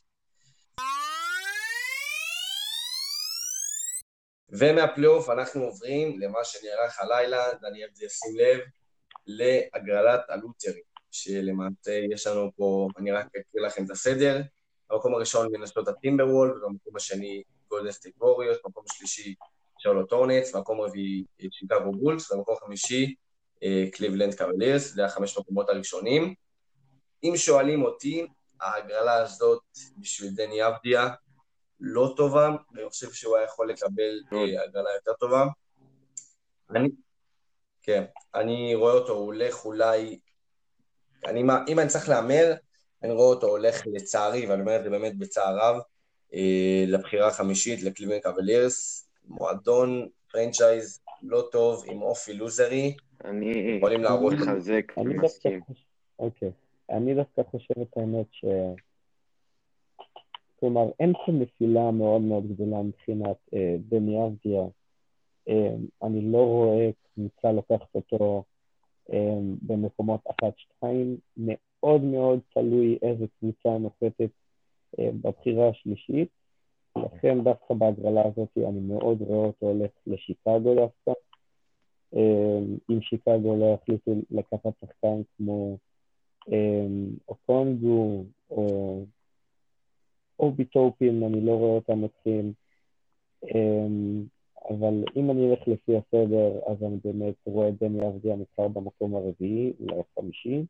ומהפלייאוף 4.48 5.30
אנחנו 5.30 5.64
עוברים 5.64 6.20
למה 6.20 6.38
שנערך 6.44 7.00
הלילה, 7.00 7.54
דניאל 7.62 7.88
ישים 8.00 8.36
לב, 8.36 8.60
להגרלת 9.26 10.20
ה 10.28 10.34
lottery, 10.34 10.82
שלמעשה 11.10 12.00
יש 12.12 12.26
לנו 12.26 12.50
פה, 12.56 12.88
אני 12.98 13.12
רק 13.12 13.26
אקריא 13.26 13.66
לכם 13.66 13.84
את 13.84 13.90
הסדר, 13.90 14.40
במקום 14.90 15.14
הראשון 15.14 15.48
מינסוטה 15.52 15.88
טימברוולבס, 15.88 16.62
במקום 16.62 16.96
השני 16.96 17.42
גולדן 17.68 17.90
סטייט 17.90 18.14
ווריורס, 18.20 18.58
במקום 18.64 18.84
השלישי 18.90 19.34
שרלוט 19.78 20.08
הורנטס, 20.08 20.54
במקום 20.54 20.80
רביעי 20.80 21.24
שיקגו 21.50 21.92
בולס, 21.92 22.32
במקום 22.32 22.56
חמישי 22.56 23.14
קליבלנד 23.92 24.34
קאבלירס, 24.34 24.92
זה 24.94 25.04
החמש 25.04 25.38
מקומות 25.38 25.68
הראשונים. 25.68 26.34
אם 27.24 27.32
שואלים 27.36 27.82
אותי, 27.82 28.26
ההגרלה 28.60 29.14
הזאת 29.14 29.62
בשביל 29.98 30.30
דני 30.34 30.66
אבדיה 30.68 31.08
לא 31.80 32.14
טובה, 32.16 32.48
אני 32.74 32.88
חושב 32.88 33.12
שהוא 33.12 33.36
היה 33.36 33.44
יכול 33.44 33.70
לקבל 33.70 34.20
אה, 34.32 34.64
הגרלה 34.64 34.90
יותר 34.94 35.12
טובה. 35.20 35.46
אני, 36.70 36.88
כן, 37.82 38.04
אני 38.34 38.74
רואה 38.74 38.92
אותו, 38.92 39.12
הוא 39.12 39.24
הולך 39.24 39.64
אולי... 39.64 40.18
אני, 41.26 41.42
אם 41.68 41.78
אני 41.78 41.88
צריך 41.88 42.08
להמר, 42.08 42.54
אני 43.06 43.14
רואה 43.14 43.26
אותו 43.26 43.46
הולך 43.46 43.82
לצערי, 43.86 44.46
ואני 44.46 44.60
אומר 44.60 44.76
את 44.76 44.84
זה 44.84 44.90
באמת 44.90 45.18
בצער 45.18 45.58
רב, 45.58 45.80
אה, 46.34 46.84
לבחירה 46.86 47.28
החמישית, 47.28 47.82
לקליבן 47.82 48.18
קבלירס, 48.18 49.08
מועדון, 49.28 50.08
פרנצ'ייז 50.32 51.00
לא 51.22 51.48
טוב, 51.52 51.84
עם 51.86 52.02
אופי 52.02 52.32
לוזרי, 52.32 52.96
אני 53.24 53.76
יכולים 53.76 54.02
להראות... 54.02 54.32
מחזק 54.32 54.92
ומסכים. 54.96 55.60
אוקיי. 56.18 56.50
אני 56.90 57.14
דווקא 57.14 57.42
חושב 57.50 57.74
את 57.82 57.96
האמת 57.96 58.26
ש... 58.30 58.44
כלומר, 60.60 60.90
אין 61.00 61.12
פה 61.12 61.32
נפילה 61.32 61.90
מאוד 61.90 62.20
מאוד 62.20 62.46
גדולה 62.46 62.82
מבחינת 62.82 63.36
אה, 63.54 63.76
בני 63.88 64.26
אבדיה. 64.26 64.62
אה, 65.48 65.74
אני 66.02 66.32
לא 66.32 66.38
רואה 66.38 66.90
קבוצה 67.14 67.52
לוקחת 67.52 67.94
אותו 67.94 68.44
אה, 69.12 69.38
במקומות 69.62 70.20
אחת-שתיים. 70.30 71.16
מאוד 71.86 72.04
מאוד 72.04 72.40
תלוי 72.54 72.98
איזה 73.02 73.26
קבוצה 73.38 73.78
נוחתת 73.78 74.30
אה, 74.98 75.10
בבחירה 75.22 75.68
השלישית. 75.68 76.28
לכן 76.96 77.44
דווקא 77.44 77.74
בהגרלה 77.74 78.22
הזאת 78.26 78.48
אני 78.56 78.80
מאוד 78.80 79.22
רואה 79.22 79.46
אותו 79.46 79.66
הולך 79.66 79.90
לשיקגו 80.06 80.74
דווקא. 80.74 81.12
אה, 82.16 82.58
אם 82.90 83.00
שיקגו 83.00 83.56
לא 83.56 83.74
יחליטו 83.74 84.12
לקחת 84.30 84.72
שחקן 84.80 85.22
כמו 85.36 85.76
אה, 86.52 86.86
אוקונגו 87.28 88.24
או 88.50 89.04
או 90.38 90.52
ביטופים, 90.52 91.24
אני 91.24 91.40
לא 91.40 91.52
רואה 91.52 91.74
אותם 91.74 92.02
מתחילים. 92.02 92.52
אבל 94.70 95.04
אם 95.16 95.30
אני 95.30 95.50
אלך 95.50 95.68
לפי 95.68 95.96
הסדר, 95.96 96.60
אז 96.66 96.82
אני 96.82 96.96
באמת 97.04 97.34
רואה 97.46 97.68
את 97.68 97.74
דני 97.82 98.08
אבדיה 98.08 98.36
נבחר 98.36 98.68
במקום 98.68 99.14
הרביעי, 99.16 99.72
אולי 99.80 100.00
החמישי. 100.00 100.64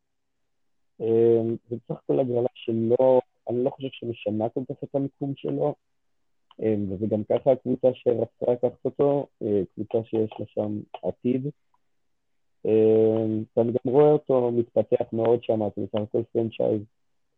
אמ, 1.01 1.57
זה 1.71 1.77
בסך 1.77 2.01
הכל 2.05 2.21
הגרלה 2.21 2.49
שלא, 2.55 3.21
אני 3.51 3.65
לא 3.65 3.71
חושב 3.71 3.89
שמשנה 3.93 4.49
כל 4.49 4.61
כך 4.69 4.85
את 4.85 4.95
המיקום 4.95 5.33
שלו, 5.37 5.75
אמ, 6.63 6.93
וזה 6.93 7.07
גם 7.07 7.25
ככה 7.25 7.53
הקבוצה 7.53 7.89
שרצתה 7.95 8.53
לקחת 8.53 8.85
אותו, 8.85 9.27
אה, 9.43 9.63
קבוצה 9.75 9.99
שיש 10.09 10.31
לה 10.39 10.47
שם 10.47 10.81
עתיד. 11.03 11.47
אמ, 12.65 13.45
ואני 13.57 13.73
גם 13.73 13.93
רואה 13.93 14.13
אותו 14.13 14.51
מתפתח 14.51 15.13
מאוד 15.13 15.43
שם, 15.43 15.61
זה 15.77 15.83
בסך 15.83 16.01
הכל 16.01 16.23
פרנצ'ייז 16.33 16.83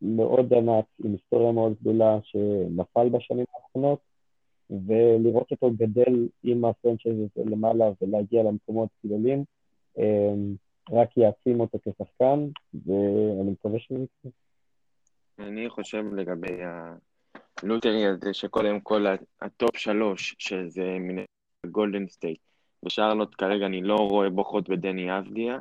מאוד 0.03 0.55
ענק, 0.55 0.85
עם 1.05 1.12
היסטוריה 1.12 1.53
מאוד 1.53 1.75
גדולה, 1.81 2.18
שנפל 2.23 3.09
בשנים 3.09 3.44
האחרונות, 3.55 3.99
ולראות 4.71 5.51
אותו 5.51 5.71
גדל 5.77 6.29
עם 6.42 6.64
ה 6.64 6.70
franchise 6.70 7.16
הזה 7.16 7.51
למעלה 7.51 7.90
ולהגיע 8.03 8.42
למקומות 8.42 8.88
גדולים. 9.07 9.44
רק 10.92 11.16
יעצים 11.16 11.61
אותו 11.61 11.79
כשחקן, 11.79 12.48
ואני 12.87 13.51
מקווה 13.51 13.79
שהוא 13.79 13.98
יקרה. 14.05 14.33
אני 15.38 15.68
חושב 15.68 16.05
לגבי 16.14 16.59
ה 17.62 17.68
lottery 17.68 18.07
הזה, 18.07 18.35
שקודם 18.35 18.81
כל 18.81 19.07
ה 19.40 19.49
top 19.49 19.76
שלוש, 19.77 20.35
שזה 20.38 20.96
מין 21.00 21.24
גולדן 21.66 22.09
סטייט, 22.09 22.40
ושרלוט 22.85 23.35
כרגע 23.38 23.66
אני 23.66 23.83
לא 23.83 23.94
רואה 23.94 24.31
בוחרות 24.31 24.68
בדני 24.68 25.18
אבדיה. 25.18 25.59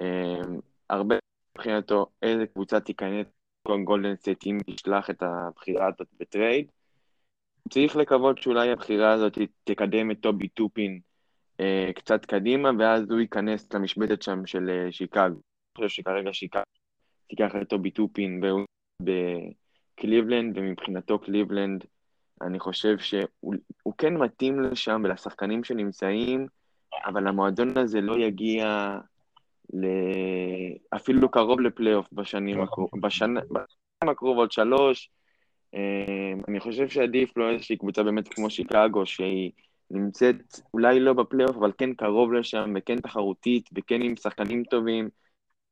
אמ, 0.00 0.60
הרבה 0.90 1.16
מבחינתו 1.54 2.06
איזה 2.22 2.46
קבוצה 2.46 2.80
תיכנס 2.80 3.26
כל 3.66 3.82
גולדן 3.84 4.16
סטייט 4.16 4.46
אם 4.46 4.58
תשלח 4.66 5.10
את 5.10 5.22
הבחירה 5.22 5.86
הזאת 5.86 6.08
ב 6.20 6.27
trade. 6.27 6.66
צריך 7.70 7.96
לקוות 7.96 8.42
שאולי 8.42 8.70
הבחירה 8.70 9.12
הזאת 9.12 9.38
תקדם 9.64 10.10
את 10.10 10.20
אובי 10.20 10.48
טופין 10.48 11.00
קצת 11.94 12.24
קדימה, 12.24 12.70
ואז 12.78 13.10
הוא 13.10 13.20
ייכנס 13.20 13.72
למשבצת 13.72 14.22
שם 14.22 14.46
של 14.46 14.70
אה, 14.70 14.92
שיקגו. 14.92 15.22
אני 15.22 15.76
חושב 15.76 15.88
שכרגע 15.88 16.32
שיקגו 16.32 16.62
תיקח 17.28 17.52
את 17.62 17.68
אובי 17.68 17.90
טופין 17.90 18.40
בקליבלנד, 19.02 20.58
ומבחינתו 20.58 21.18
קליבלנד, 21.18 21.84
אני 22.42 22.58
חושב 22.58 22.98
שהוא 22.98 23.94
כן 23.98 24.16
מתאים 24.16 24.60
לשם 24.60 25.00
ולשחקנים 25.04 25.64
שנמצאים, 25.64 26.46
אבל 27.06 27.26
המועדון 27.26 27.78
הזה 27.78 28.00
לא 28.00 28.18
יגיע 28.18 28.98
ל... 29.72 29.86
אפילו 30.96 31.30
קרוב 31.30 31.60
לפלייאוף 31.60 32.08
בשנים 32.12 32.62
הקרובות, 32.62 33.00
בשנים 33.00 33.38
הקרובות 34.02 34.52
שלוש. 34.52 35.10
אה, 35.74 36.32
אני 36.48 36.60
חושב 36.60 36.88
שעדיף 36.88 37.36
לו 37.36 37.50
איזושהי 37.50 37.76
קבוצה 37.76 38.02
באמת 38.02 38.28
כמו 38.28 38.50
שיקגו, 38.50 39.06
שהיא 39.06 39.50
נמצאת 39.90 40.60
אולי 40.74 41.00
לא 41.00 41.12
בפלייאוף, 41.12 41.56
אבל 41.56 41.72
כן 41.78 41.94
קרוב 41.94 42.32
לשם, 42.32 42.74
וכן 42.76 43.00
תחרותית, 43.00 43.68
וכן 43.74 44.02
עם 44.02 44.16
שחקנים 44.16 44.64
טובים, 44.64 45.08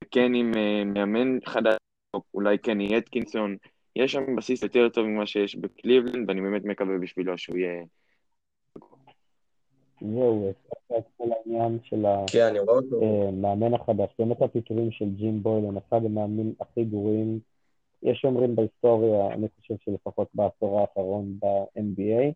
וכן 0.05 0.35
עם 0.35 0.53
uh, 0.55 0.85
מאמן 0.85 1.39
חדש, 1.47 1.77
או 2.15 2.23
אולי 2.35 2.59
כן 2.59 2.81
יהיה 2.81 2.99
אתקינסון. 2.99 3.57
יש 3.97 4.13
שם 4.13 4.37
בסיס 4.37 4.63
יותר 4.63 4.89
טוב 4.89 5.07
ממה 5.07 5.27
שיש 5.27 5.57
בקליבלנד, 5.57 6.29
ואני 6.29 6.41
באמת 6.41 6.65
מקווה 6.65 6.99
בשבילו 6.99 7.39
שהוא 7.39 7.57
יהיה... 7.57 7.85
זהו, 10.01 10.51
את 10.99 11.05
כל 11.17 11.25
העניין 11.33 11.79
של 11.83 12.05
כן, 12.33 12.47
אני 12.51 12.59
רואה 12.59 12.77
אותו. 12.77 13.29
המאמן 13.29 13.75
החדש. 13.75 14.15
באמת 14.19 14.43
הפיטורים 14.43 14.91
של 14.91 15.11
ג'ים 15.11 15.43
בוילן, 15.43 15.77
אחד 15.77 16.05
המאמנים 16.05 16.55
הכי 16.61 16.85
גרועים, 16.85 17.39
יש 18.03 18.19
שאומרים 18.21 18.57
בהיסטוריה, 18.57 19.27
אני 19.27 19.47
חושב 19.61 19.75
שלפחות 19.85 20.29
בעשור 20.35 20.81
האחרון 20.81 21.39
ב-NBA. 21.39 22.33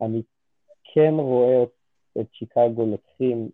אני 0.00 0.22
כן 0.94 1.14
רואה 1.18 1.64
את 2.20 2.26
שיקגו 2.32 2.86
לוקחים 2.86 3.48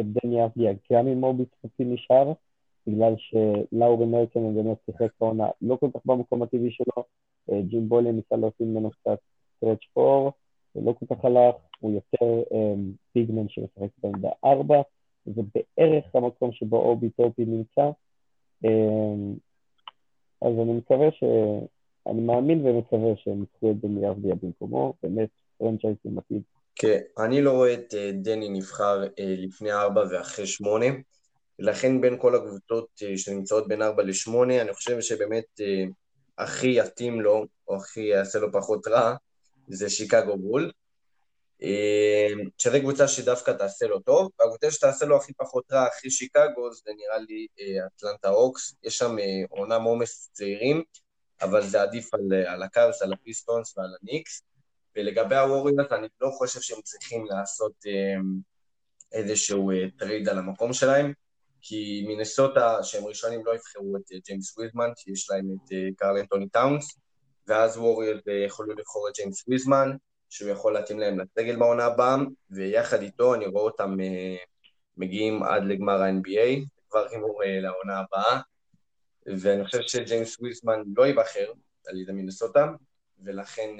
את 0.00 0.04
דני 0.06 0.44
אבדיה 0.44 0.72
גם 0.92 1.08
אם 1.08 1.20
מובי 1.20 1.44
צפופי 1.44 1.84
נשאר, 1.84 2.32
בגלל 2.86 3.14
שלאורי 3.18 4.06
מרקן 4.06 4.54
באמת 4.54 4.76
שיחק 4.86 5.10
העונה 5.20 5.48
לא 5.62 5.76
כל 5.76 5.88
כך 5.94 6.00
במקום 6.06 6.42
הטבעי 6.42 6.70
שלו, 6.70 7.04
אה, 7.50 7.62
ג'ים 7.62 7.88
בוילן 7.88 8.12
ניסה 8.12 8.36
להוציא 8.36 8.66
ממנו 8.66 8.90
קצת 8.90 9.18
stretch 9.56 9.84
four, 9.92 10.32
זה 10.74 10.80
לא 10.80 10.92
כל 10.92 11.14
כך 11.14 11.24
הלך, 11.24 11.54
הוא 11.80 11.92
יותר 11.92 12.42
big 13.14 13.28
man 13.28 13.42
אה, 13.42 13.48
שמשחק 13.48 13.88
בעמדה 14.02 14.30
ארבע, 14.44 14.82
זה 15.26 15.42
בערך 15.54 16.04
המקום 16.14 16.52
שבו 16.52 16.76
אובי 16.76 17.10
טופין 17.10 17.44
נמצא. 17.44 17.90
אה, 18.64 19.14
אז 20.42 20.52
אני 20.58 20.72
מקווה 20.72 21.10
ש... 21.10 21.24
אני 22.06 22.20
מאמין 22.20 22.66
ומקווה 22.66 23.16
שהם 23.16 23.40
ייקחו 23.40 23.70
את 23.70 23.80
דני 23.80 24.10
אבדיה 24.10 24.34
במקומו, 24.42 24.92
באמת 25.02 25.28
franchise 25.58 25.96
עם 26.04 26.18
עתיד. 26.18 26.42
כן, 26.84 27.24
אני 27.24 27.42
לא 27.42 27.52
רואה 27.52 27.74
את 27.74 27.94
דני 28.12 28.48
נבחר 28.48 29.04
לפני 29.18 29.72
ארבע 29.72 30.04
ואחרי 30.10 30.46
שמונה. 30.46 30.86
לכן 31.58 32.00
בין 32.00 32.18
כל 32.18 32.34
הקבוצות 32.34 32.88
אה, 33.02 33.18
שנמצאות 33.18 33.68
בין 33.68 33.82
4 33.82 34.02
ל-8, 34.02 34.32
אני 34.60 34.74
חושב 34.74 35.00
שבאמת 35.00 35.44
אה, 35.60 35.84
הכי 36.38 36.78
יתאים 36.78 37.20
לו, 37.20 37.46
או 37.68 37.76
הכי 37.76 38.00
יעשה 38.00 38.38
לו 38.38 38.52
פחות 38.52 38.86
רע, 38.86 39.14
זה 39.68 39.90
שיקגו 39.90 40.36
בולס. 40.36 40.72
אה, 41.62 42.28
שזו 42.58 42.80
קבוצה 42.80 43.08
שדווקא 43.08 43.50
תעשה 43.50 43.86
לו 43.86 44.00
טוב, 44.00 44.30
והקבוצה 44.40 44.70
שתעשה 44.70 45.06
לו 45.06 45.16
הכי 45.16 45.32
פחות 45.32 45.64
רע 45.72 45.88
אחרי 45.88 46.10
שיקגו 46.10 46.72
זה 46.72 46.90
נראה 46.96 47.18
לי 47.18 47.46
אטלנטה 47.86 48.30
הוקס, 48.30 48.74
יש 48.82 48.98
שם 48.98 49.16
אמנם 49.48 49.78
עומס 49.78 50.30
צעירים, 50.32 50.82
אבל 51.42 51.66
זה 51.66 51.82
עדיף 51.82 52.14
על, 52.14 52.20
על 52.46 52.62
הקאבס, 52.62 53.02
על 53.02 53.12
הפיסטונס 53.12 53.78
ועל 53.78 53.94
הניקס. 54.02 54.42
ולגבי 54.96 55.36
הווריורס, 55.36 55.92
אני 55.92 56.06
לא 56.20 56.30
חושב 56.30 56.60
שהם 56.60 56.82
צריכים 56.82 57.26
לעשות 57.30 57.72
איזשהו 59.12 59.70
trade 59.98 60.28
על 60.28 60.38
המקום 60.38 60.72
שלהם. 60.72 61.12
כי 61.66 62.04
מינסוטה, 62.08 62.82
שהם 62.82 63.04
ראשונים, 63.04 63.46
לא 63.46 63.54
יבחרו 63.54 63.96
את 63.96 64.12
אה, 64.12 64.18
ג'יימס 64.26 64.58
וויזמן, 64.58 64.88
כי 64.96 65.10
יש 65.10 65.30
להם 65.30 65.46
את 65.54 65.72
אה, 65.72 65.88
קרל 65.96 66.18
אנטוני 66.18 66.48
טאונס, 66.48 66.98
ואז 67.46 67.76
הווריורס 67.76 68.20
יוכלו 68.46 68.74
לבחור 68.74 69.08
את 69.08 69.14
ג'יימס 69.14 69.44
וויזמן, 69.48 69.90
שהוא 70.30 70.50
יכול 70.50 70.74
להתאים 70.74 70.98
להם 70.98 71.20
לסגל 71.20 71.56
בעונה 71.56 71.84
הבאה, 71.84 72.16
ויחד 72.50 73.02
איתו 73.02 73.34
אני 73.34 73.46
רואה 73.46 73.64
אותם 73.64 74.00
אה, 74.00 74.36
מגיעים 74.96 75.42
עד 75.42 75.62
לגמר 75.64 76.02
ה-NBA, 76.02 76.66
כבר 76.90 77.06
הימור 77.10 77.42
לעונה 77.46 77.98
הבאה, 77.98 78.40
ואני 79.26 79.64
חושב 79.64 79.82
שג'יימס 79.82 80.40
וויזמן 80.40 80.82
לא 80.96 81.06
ייבחר 81.06 81.52
על 81.86 82.00
ידי 82.00 82.12
מינסוטה, 82.12 82.66
ולכן 83.24 83.70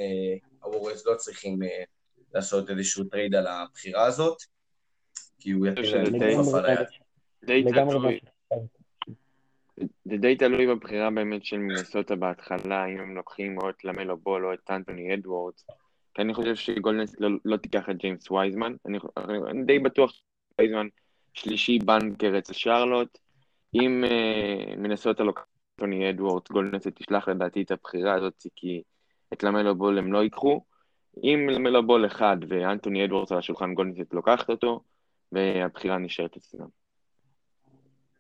הווריורס 0.65 1.07
לא 1.07 1.15
צריכים 1.15 1.59
לעשות 2.35 2.71
איזשהו 2.71 3.05
trade 3.05 3.35
על 3.35 3.47
הבחירה 3.47 4.07
הזאת, 4.07 4.37
כי 5.39 5.51
הוא 5.51 5.67
יתאים 5.67 6.21
להם. 6.21 6.85
זה 10.05 10.17
די 10.17 10.37
תלוי 10.37 10.67
בבחירה 10.67 11.11
באמת 11.11 11.45
של 11.45 11.57
מינסוטה 11.57 12.17
בהתחלה, 12.17 12.87
אם 12.87 13.01
הם 13.01 13.17
לוקחים 13.17 13.59
או 13.59 13.71
את 13.71 13.85
למלו 13.85 14.17
בול 14.17 14.47
או 14.47 14.55
את 14.55 14.71
אנטוני 14.71 15.15
אדוורדס. 15.15 15.67
כי 16.15 16.23
אני 16.23 16.35
חושב 16.35 16.55
שגולדנס 16.55 17.15
לא, 17.21 17.29
לא 17.45 17.57
תיקח 17.57 17.91
את 17.91 17.97
ג'יימס 17.97 18.31
וייזמן. 18.31 18.75
אני, 18.87 18.99
אני 19.51 19.65
די 19.65 19.79
בטוח 19.79 20.13
שווייזמן 20.13 20.87
שלישי 21.35 21.79
בנקר 21.79 22.39
אצל 22.39 22.53
שרלוט. 22.53 23.19
אם 23.75 24.05
אה, 24.07 24.77
מינסוטה 24.77 25.23
לוקחת 25.23 25.45
את 25.45 25.83
אנטוני 25.83 26.11
אדוורדס, 26.11 26.51
גולדן 26.51 26.69
סטייט 26.69 26.87
תשלח 26.87 27.29
לדעתי 27.29 27.63
את 27.63 27.71
הבחירה 27.71 28.15
הזאת, 28.15 28.47
כי 28.57 28.83
את 29.35 29.43
למלו 29.43 29.75
בול 29.75 29.99
הם 29.99 30.13
לא 30.13 30.23
ייקחו. 30.23 30.61
אם 31.23 31.49
למלו 31.51 31.87
בול 31.87 32.07
אחד 32.07 32.37
ואנטוני 32.49 33.05
אדוורדס 33.05 33.33
על 33.33 33.39
השולחן, 33.39 33.75
גולדנס 33.75 34.13
לוקחת 34.13 34.51
אותו, 34.51 34.81
והבחירה 35.33 35.99
נשארת 35.99 36.37
אצלם. 36.37 36.69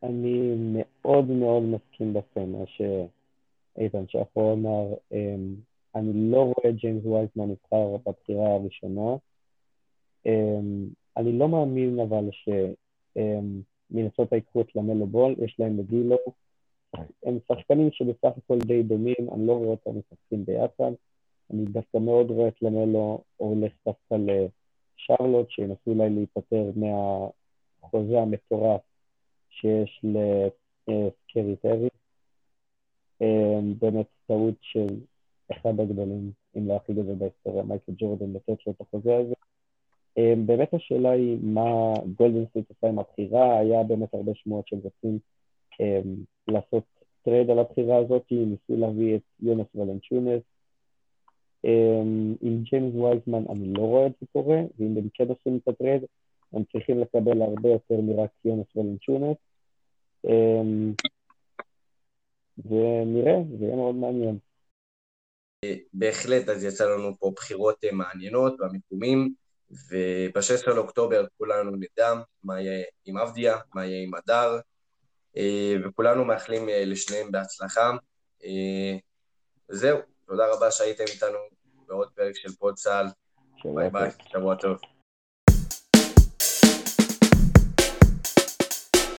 אני 0.03 0.55
מאוד 0.57 1.31
מאוד 1.31 1.63
מסכים 1.63 2.15
עם 2.15 2.37
מה 2.37 2.59
שאיתן 2.67 4.05
שחר 4.09 4.53
אמר, 4.53 4.95
אמ, 5.13 5.55
אני 5.95 6.31
לא 6.31 6.41
רואה 6.41 6.71
את 6.71 6.77
ג'יימס 6.77 7.05
וייסמן 7.05 7.45
נבחר 7.51 7.97
בבחירה 8.07 8.55
הראשונה. 8.55 9.17
אמ, 10.27 10.87
אני 11.17 11.39
לא 11.39 11.49
מאמין 11.49 12.01
אבל 12.01 12.25
שמינסוטה 13.13 14.33
ייקחו 14.33 14.61
את 14.61 14.77
למלו 14.77 15.07
בול, 15.07 15.35
יש 15.39 15.57
להם 15.59 15.77
ד'אנג'לו. 15.77 16.19
הם 17.25 17.39
שחקנים 17.49 17.91
שבסך 17.93 18.31
הכל 18.37 18.59
די 18.59 18.83
דומים, 18.83 19.31
אני 19.33 19.47
לא 19.47 19.53
רואה 19.53 19.69
אותם 19.69 19.91
משחקים 19.99 20.45
ביחד. 20.45 20.93
אני 21.51 21.65
דווקא 21.65 21.99
מאוד 21.99 22.31
רואה 22.31 22.49
את 22.49 22.63
למלו 22.63 23.23
הולך 23.37 23.73
דווקא 23.87 24.15
לשרלוט, 24.15 25.51
שינסו 25.51 25.91
אולי 25.91 26.11
להיפטר 26.11 26.71
מהחוזה 26.77 28.21
המטורף 28.21 28.81
שיש 29.51 30.05
ל 30.05 30.30
Scary 30.30 31.57
Terry. 31.57 31.89
אמ, 33.21 33.75
באמת 33.79 34.07
טעות 34.27 34.55
של 34.61 34.87
אחד 35.53 35.81
הגדולים, 35.81 36.33
אם 36.57 36.69
לא 36.69 36.77
הכי 36.77 36.93
גדול 36.93 37.15
בהיסטוריה, 37.15 37.63
מייקל 37.63 37.93
ג'ורדן, 37.99 38.33
לתת 38.33 38.67
לו 38.67 38.73
את 38.73 38.81
החוזה 38.81 39.17
הזה. 39.17 39.35
אמ, 40.17 40.47
באמת 40.47 40.75
השאלה 40.75 41.11
היא 41.11 41.39
מה 41.43 41.93
גולדן 42.17 42.47
סטייט 42.47 42.71
עושה 42.71 42.89
עם 42.89 42.99
הבחירה, 42.99 43.59
היה 43.59 43.83
באמת 43.83 44.15
הרבה 44.15 44.33
שמועות 44.35 44.69
שהם 44.69 44.79
רוצים 44.85 45.11
אמ, 45.11 45.19
לעשות 46.49 46.85
trade 47.25 47.51
על 47.51 47.59
הבחירה 47.59 47.97
הזאת, 47.97 48.23
ניסו 48.31 48.77
להביא 48.81 49.17
את 49.17 49.23
יונאס 49.41 49.67
ולנצ'יונאס. 49.75 50.43
עם 52.41 52.63
ג'יימס 52.63 52.95
וייזמן 52.95 53.45
אני 53.51 53.73
לא 53.73 53.83
רואה 53.83 54.07
את 54.07 54.13
זה 54.21 54.27
קורה, 54.33 54.59
ואם 54.79 54.97
הם 54.97 55.09
כן 55.15 55.29
עושים 55.29 55.59
את 55.63 55.69
ה 55.69 55.74
trade, 55.74 56.03
הם 56.53 56.63
צריכים 56.73 57.01
לקבל 57.01 57.43
הרבה 57.43 57.69
יותר 57.69 58.01
מרק 58.01 58.31
יונאס 58.45 58.67
ולנצ'יונאס. 58.77 59.37
אמ, 60.25 60.93
ונראה, 62.59 63.37
זה 63.59 63.65
יהיה 63.65 63.77
מאוד 63.77 63.95
מעניין. 63.95 64.39
בהחלט, 65.93 66.49
אז 66.49 66.65
יצא 66.65 66.85
לנו 66.85 67.15
פה 67.19 67.33
בחירות 67.37 67.85
מעניינות 67.93 68.57
במיקומים, 68.59 69.35
וב-16 69.71 70.75
לאוקטובר 70.75 71.25
כולנו 71.39 71.71
נדע 71.71 72.13
מה 72.45 72.61
יהיה 72.61 72.85
עם 73.05 73.19
אבדיה, 73.19 73.57
מה 73.75 73.87
יהיה 73.87 74.03
עם 74.03 74.15
מדר, 74.15 74.55
אה, 74.55 74.61
וכולנו 75.85 76.25
מאחלים 76.25 76.69
אה, 76.69 76.85
לשניהם 76.85 77.33
בהצלחה. 77.33 77.91
אה, 78.45 78.97
וזהו, 79.71 79.99
תודה 80.27 80.45
רבה 80.53 80.71
שהייתם 80.71 81.05
איתנו 81.15 81.39
בעוד 81.87 82.09
פרק 82.15 82.37
של 82.37 82.53
פודסל. 82.53 83.07
ביי 83.75 83.91
ביי, 83.91 84.11
שבוע 84.33 84.55
טוב. 84.55 84.94